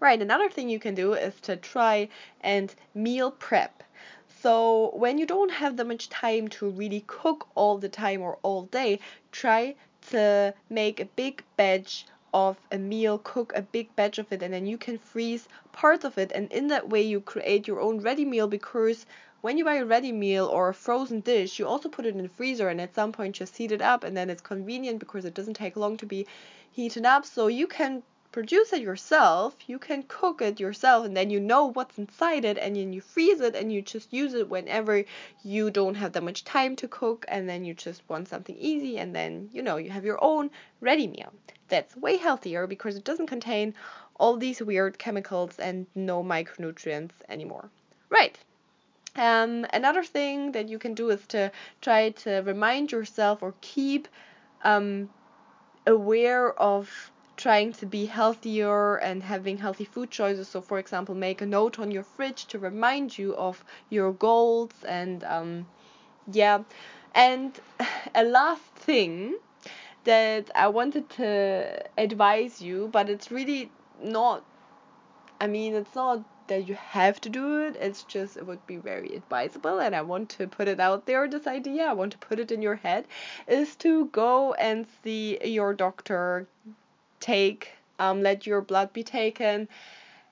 Right, 0.00 0.20
another 0.20 0.50
thing 0.50 0.68
you 0.68 0.78
can 0.78 0.94
do 0.94 1.14
is 1.14 1.40
to 1.42 1.56
try 1.56 2.08
and 2.40 2.74
meal 2.94 3.30
prep. 3.30 3.82
So 4.42 4.90
when 4.94 5.18
you 5.18 5.26
don't 5.26 5.50
have 5.50 5.76
that 5.76 5.86
much 5.86 6.08
time 6.08 6.48
to 6.48 6.68
really 6.68 7.04
cook 7.06 7.48
all 7.54 7.78
the 7.78 7.88
time 7.88 8.20
or 8.20 8.38
all 8.42 8.64
day, 8.64 9.00
try 9.32 9.74
to 10.10 10.54
make 10.68 11.00
a 11.00 11.06
big 11.06 11.42
batch 11.56 12.06
of 12.36 12.58
a 12.70 12.76
meal, 12.76 13.16
cook 13.16 13.50
a 13.54 13.62
big 13.62 13.96
batch 13.96 14.18
of 14.18 14.30
it, 14.30 14.42
and 14.42 14.52
then 14.52 14.66
you 14.66 14.76
can 14.76 14.98
freeze 14.98 15.48
parts 15.72 16.04
of 16.04 16.18
it. 16.18 16.30
And 16.32 16.52
in 16.52 16.66
that 16.68 16.90
way, 16.90 17.00
you 17.00 17.18
create 17.22 17.66
your 17.66 17.80
own 17.80 18.00
ready 18.00 18.26
meal 18.26 18.46
because 18.46 19.06
when 19.40 19.56
you 19.56 19.64
buy 19.64 19.76
a 19.76 19.86
ready 19.86 20.12
meal 20.12 20.44
or 20.44 20.68
a 20.68 20.74
frozen 20.74 21.20
dish, 21.20 21.58
you 21.58 21.66
also 21.66 21.88
put 21.88 22.04
it 22.04 22.14
in 22.14 22.22
the 22.22 22.28
freezer 22.28 22.68
and 22.68 22.78
at 22.78 22.94
some 22.94 23.10
point 23.10 23.36
just 23.36 23.56
heat 23.56 23.72
it 23.72 23.80
up, 23.80 24.04
and 24.04 24.14
then 24.14 24.28
it's 24.28 24.42
convenient 24.42 24.98
because 24.98 25.24
it 25.24 25.32
doesn't 25.32 25.54
take 25.54 25.76
long 25.76 25.96
to 25.96 26.04
be 26.04 26.26
heated 26.70 27.06
up. 27.06 27.24
So 27.24 27.46
you 27.46 27.66
can 27.66 28.02
produce 28.36 28.70
it 28.74 28.82
yourself, 28.82 29.56
you 29.66 29.78
can 29.78 30.02
cook 30.08 30.42
it 30.42 30.60
yourself 30.60 31.06
and 31.06 31.16
then 31.16 31.30
you 31.30 31.40
know 31.40 31.72
what's 31.72 31.96
inside 31.96 32.44
it 32.44 32.58
and 32.58 32.76
then 32.76 32.92
you 32.92 33.00
freeze 33.00 33.40
it 33.40 33.54
and 33.54 33.72
you 33.72 33.80
just 33.80 34.12
use 34.12 34.34
it 34.34 34.50
whenever 34.50 35.02
you 35.42 35.70
don't 35.70 35.94
have 35.94 36.12
that 36.12 36.22
much 36.22 36.44
time 36.44 36.76
to 36.76 36.86
cook 36.86 37.24
and 37.28 37.48
then 37.48 37.64
you 37.64 37.72
just 37.72 38.02
want 38.10 38.28
something 38.28 38.54
easy 38.58 38.98
and 38.98 39.16
then 39.16 39.48
you 39.54 39.62
know 39.62 39.78
you 39.78 39.88
have 39.88 40.04
your 40.04 40.22
own 40.22 40.50
ready 40.82 41.06
meal. 41.06 41.32
That's 41.68 41.96
way 41.96 42.18
healthier 42.18 42.66
because 42.66 42.94
it 42.94 43.04
doesn't 43.04 43.26
contain 43.26 43.72
all 44.20 44.36
these 44.36 44.60
weird 44.60 44.98
chemicals 44.98 45.58
and 45.58 45.86
no 45.94 46.22
micronutrients 46.22 47.16
anymore. 47.30 47.70
Right. 48.10 48.38
Um, 49.16 49.64
another 49.72 50.04
thing 50.04 50.52
that 50.52 50.68
you 50.68 50.78
can 50.78 50.92
do 50.92 51.08
is 51.08 51.26
to 51.28 51.50
try 51.80 52.10
to 52.10 52.42
remind 52.44 52.92
yourself 52.92 53.42
or 53.42 53.54
keep 53.62 54.08
um, 54.62 55.08
aware 55.86 56.52
of 56.60 57.10
trying 57.46 57.72
to 57.72 57.86
be 57.86 58.06
healthier 58.06 58.96
and 58.96 59.22
having 59.22 59.56
healthy 59.56 59.84
food 59.84 60.10
choices. 60.10 60.48
So, 60.48 60.60
for 60.60 60.80
example, 60.80 61.14
make 61.14 61.40
a 61.40 61.46
note 61.46 61.78
on 61.78 61.92
your 61.92 62.02
fridge 62.02 62.46
to 62.46 62.58
remind 62.58 63.16
you 63.16 63.36
of 63.36 63.64
your 63.88 64.12
goals 64.12 64.72
and 64.84 65.22
um, 65.22 65.66
yeah. 66.32 66.64
And 67.14 67.52
a 68.16 68.24
last 68.24 68.64
thing 68.74 69.38
that 70.02 70.50
I 70.56 70.66
wanted 70.66 71.08
to 71.10 71.84
advise 71.96 72.60
you, 72.60 72.88
but 72.92 73.08
it's 73.08 73.30
really 73.30 73.70
not. 74.02 74.44
I 75.40 75.46
mean, 75.46 75.74
it's 75.76 75.94
not 75.94 76.24
that 76.48 76.66
you 76.66 76.74
have 76.74 77.20
to 77.20 77.28
do 77.28 77.60
it. 77.66 77.76
It's 77.76 78.02
just 78.02 78.36
it 78.36 78.44
would 78.44 78.66
be 78.66 78.78
very 78.78 79.14
advisable, 79.14 79.78
and 79.78 79.94
I 79.94 80.02
want 80.02 80.30
to 80.30 80.48
put 80.48 80.66
it 80.66 80.80
out 80.80 81.06
there. 81.06 81.28
This 81.28 81.46
idea, 81.46 81.86
I 81.86 81.92
want 81.92 82.10
to 82.10 82.18
put 82.18 82.40
it 82.40 82.50
in 82.50 82.60
your 82.60 82.76
head, 82.76 83.04
is 83.46 83.76
to 83.76 84.06
go 84.06 84.54
and 84.54 84.84
see 85.04 85.38
your 85.44 85.74
doctor, 85.74 86.48
take, 87.20 87.72
um, 87.98 88.22
let 88.22 88.46
your 88.46 88.60
blood 88.60 88.92
be 88.92 89.02
taken, 89.02 89.68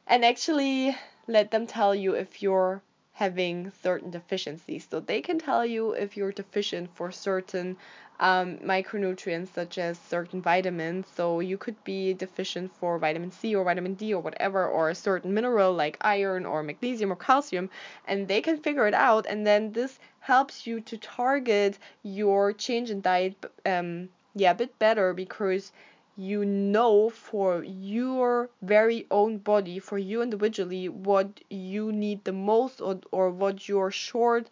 and 0.07 0.25
actually 0.25 0.97
let 1.27 1.51
them 1.51 1.67
tell 1.67 1.95
you 1.95 2.15
if 2.15 2.43
you're 2.43 2.83
having 3.13 3.73
certain 3.83 4.11
deficiencies. 4.11 4.87
So 4.91 5.01
they 5.01 5.21
can 5.21 5.39
tell 5.39 5.65
you 5.65 5.93
if 5.93 6.17
you're 6.17 6.33
deficient 6.33 6.91
for 6.95 7.13
certain 7.13 7.77
um, 8.21 8.59
micronutrients 8.59 9.55
such 9.55 9.79
as 9.79 9.99
certain 9.99 10.43
vitamins. 10.43 11.07
So 11.15 11.41
you 11.41 11.57
could 11.57 11.83
be 11.85 12.13
deficient 12.15 12.75
for 12.77 12.99
vitamin 12.99 13.31
C 13.31 13.55
or 13.55 13.65
vitamin 13.65 13.95
D 13.95 14.13
or 14.13 14.21
whatever, 14.21 14.67
or 14.67 14.91
a 14.91 14.95
certain 14.95 15.33
mineral 15.33 15.73
like 15.73 15.97
iron 16.01 16.45
or 16.45 16.63
magnesium 16.63 17.13
or 17.13 17.17
calcium, 17.17 17.71
and 18.07 18.29
they 18.29 18.41
can 18.41 18.59
figure 18.59 18.87
it 18.87 18.95
out. 18.95 19.27
And 19.27 19.47
then 19.47 19.73
this 19.73 19.99
helps 20.21 20.67
you 20.67 20.81
to 20.81 20.97
target 20.99 21.79
your 22.03 22.53
change 22.53 22.91
in 22.91 23.01
diet, 23.01 23.37
um, 23.65 24.09
yeah, 24.35 24.51
a 24.51 24.55
bit 24.55 24.79
better 24.79 25.15
because 25.15 25.73
you 26.17 26.45
know 26.45 27.11
for 27.11 27.63
your 27.65 28.51
very 28.63 29.07
own 29.11 29.39
body, 29.39 29.79
for 29.79 29.99
you 29.99 30.23
individually, 30.23 30.89
what 30.89 31.41
you 31.51 31.93
need 31.93 32.25
the 32.25 32.33
most 32.33 32.81
or, 32.81 33.01
or 33.11 33.31
what 33.31 33.69
you're 33.69 33.91
short 33.91 34.49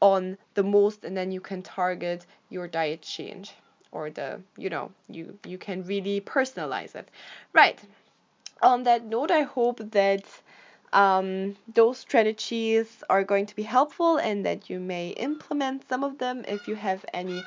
on 0.00 0.36
the 0.54 0.62
most 0.62 1.04
and 1.04 1.16
then 1.16 1.32
you 1.32 1.40
can 1.40 1.62
target 1.62 2.26
your 2.50 2.68
diet 2.68 3.00
change 3.00 3.54
or 3.92 4.10
the 4.10 4.40
you 4.58 4.68
know 4.68 4.90
you 5.08 5.38
you 5.46 5.56
can 5.56 5.82
really 5.84 6.20
personalize 6.20 6.94
it. 6.94 7.08
Right. 7.52 7.80
On 8.62 8.82
that 8.84 9.04
note 9.04 9.30
i 9.30 9.42
hope 9.42 9.78
that 9.92 10.24
um, 10.92 11.56
those 11.74 11.98
strategies 11.98 13.02
are 13.10 13.24
going 13.24 13.46
to 13.46 13.56
be 13.56 13.64
helpful 13.64 14.16
and 14.16 14.46
that 14.46 14.70
you 14.70 14.78
may 14.78 15.08
implement 15.10 15.88
some 15.88 16.04
of 16.04 16.18
them 16.18 16.44
if 16.46 16.68
you 16.68 16.76
have 16.76 17.04
any 17.12 17.42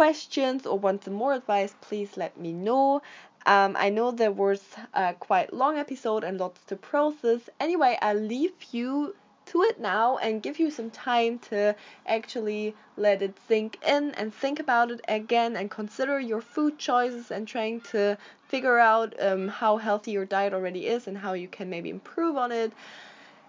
questions 0.00 0.66
or 0.66 0.78
want 0.78 1.04
some 1.04 1.14
more 1.14 1.34
advice 1.34 1.74
please 1.82 2.16
let 2.16 2.38
me 2.38 2.52
know 2.52 3.02
um, 3.44 3.76
I 3.78 3.88
know 3.90 4.10
there 4.10 4.30
was 4.32 4.62
a 4.94 5.14
quite 5.14 5.52
long 5.52 5.76
episode 5.76 6.22
and 6.22 6.38
lots 6.38 6.60
to 6.66 6.76
process. 6.76 7.40
Anyway, 7.58 7.98
I'll 8.00 8.14
leave 8.16 8.54
you 8.70 9.16
to 9.46 9.62
it 9.62 9.80
now 9.80 10.16
and 10.18 10.42
give 10.42 10.60
you 10.60 10.70
some 10.70 10.90
time 10.90 11.40
to 11.50 11.74
actually 12.06 12.74
let 12.96 13.20
it 13.20 13.36
sink 13.48 13.78
in 13.84 14.12
and 14.12 14.32
think 14.32 14.60
about 14.60 14.90
it 14.92 15.00
again 15.08 15.56
and 15.56 15.70
consider 15.70 16.20
your 16.20 16.40
food 16.40 16.78
choices 16.78 17.30
and 17.32 17.48
trying 17.48 17.80
to 17.80 18.16
figure 18.46 18.78
out 18.78 19.14
um, 19.20 19.48
how 19.48 19.76
healthy 19.76 20.12
your 20.12 20.24
diet 20.24 20.54
already 20.54 20.86
is 20.86 21.08
and 21.08 21.18
how 21.18 21.32
you 21.32 21.48
can 21.48 21.68
maybe 21.68 21.90
improve 21.90 22.36
on 22.36 22.52
it. 22.52 22.72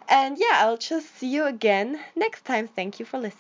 And 0.10 0.38
yeah, 0.40 0.56
I'll 0.64 0.78
just 0.78 1.16
see 1.16 1.28
you 1.28 1.46
again 1.46 2.00
next 2.16 2.46
time. 2.46 2.68
Thank 2.68 3.00
you 3.00 3.06
for 3.06 3.20
listening. 3.20 3.40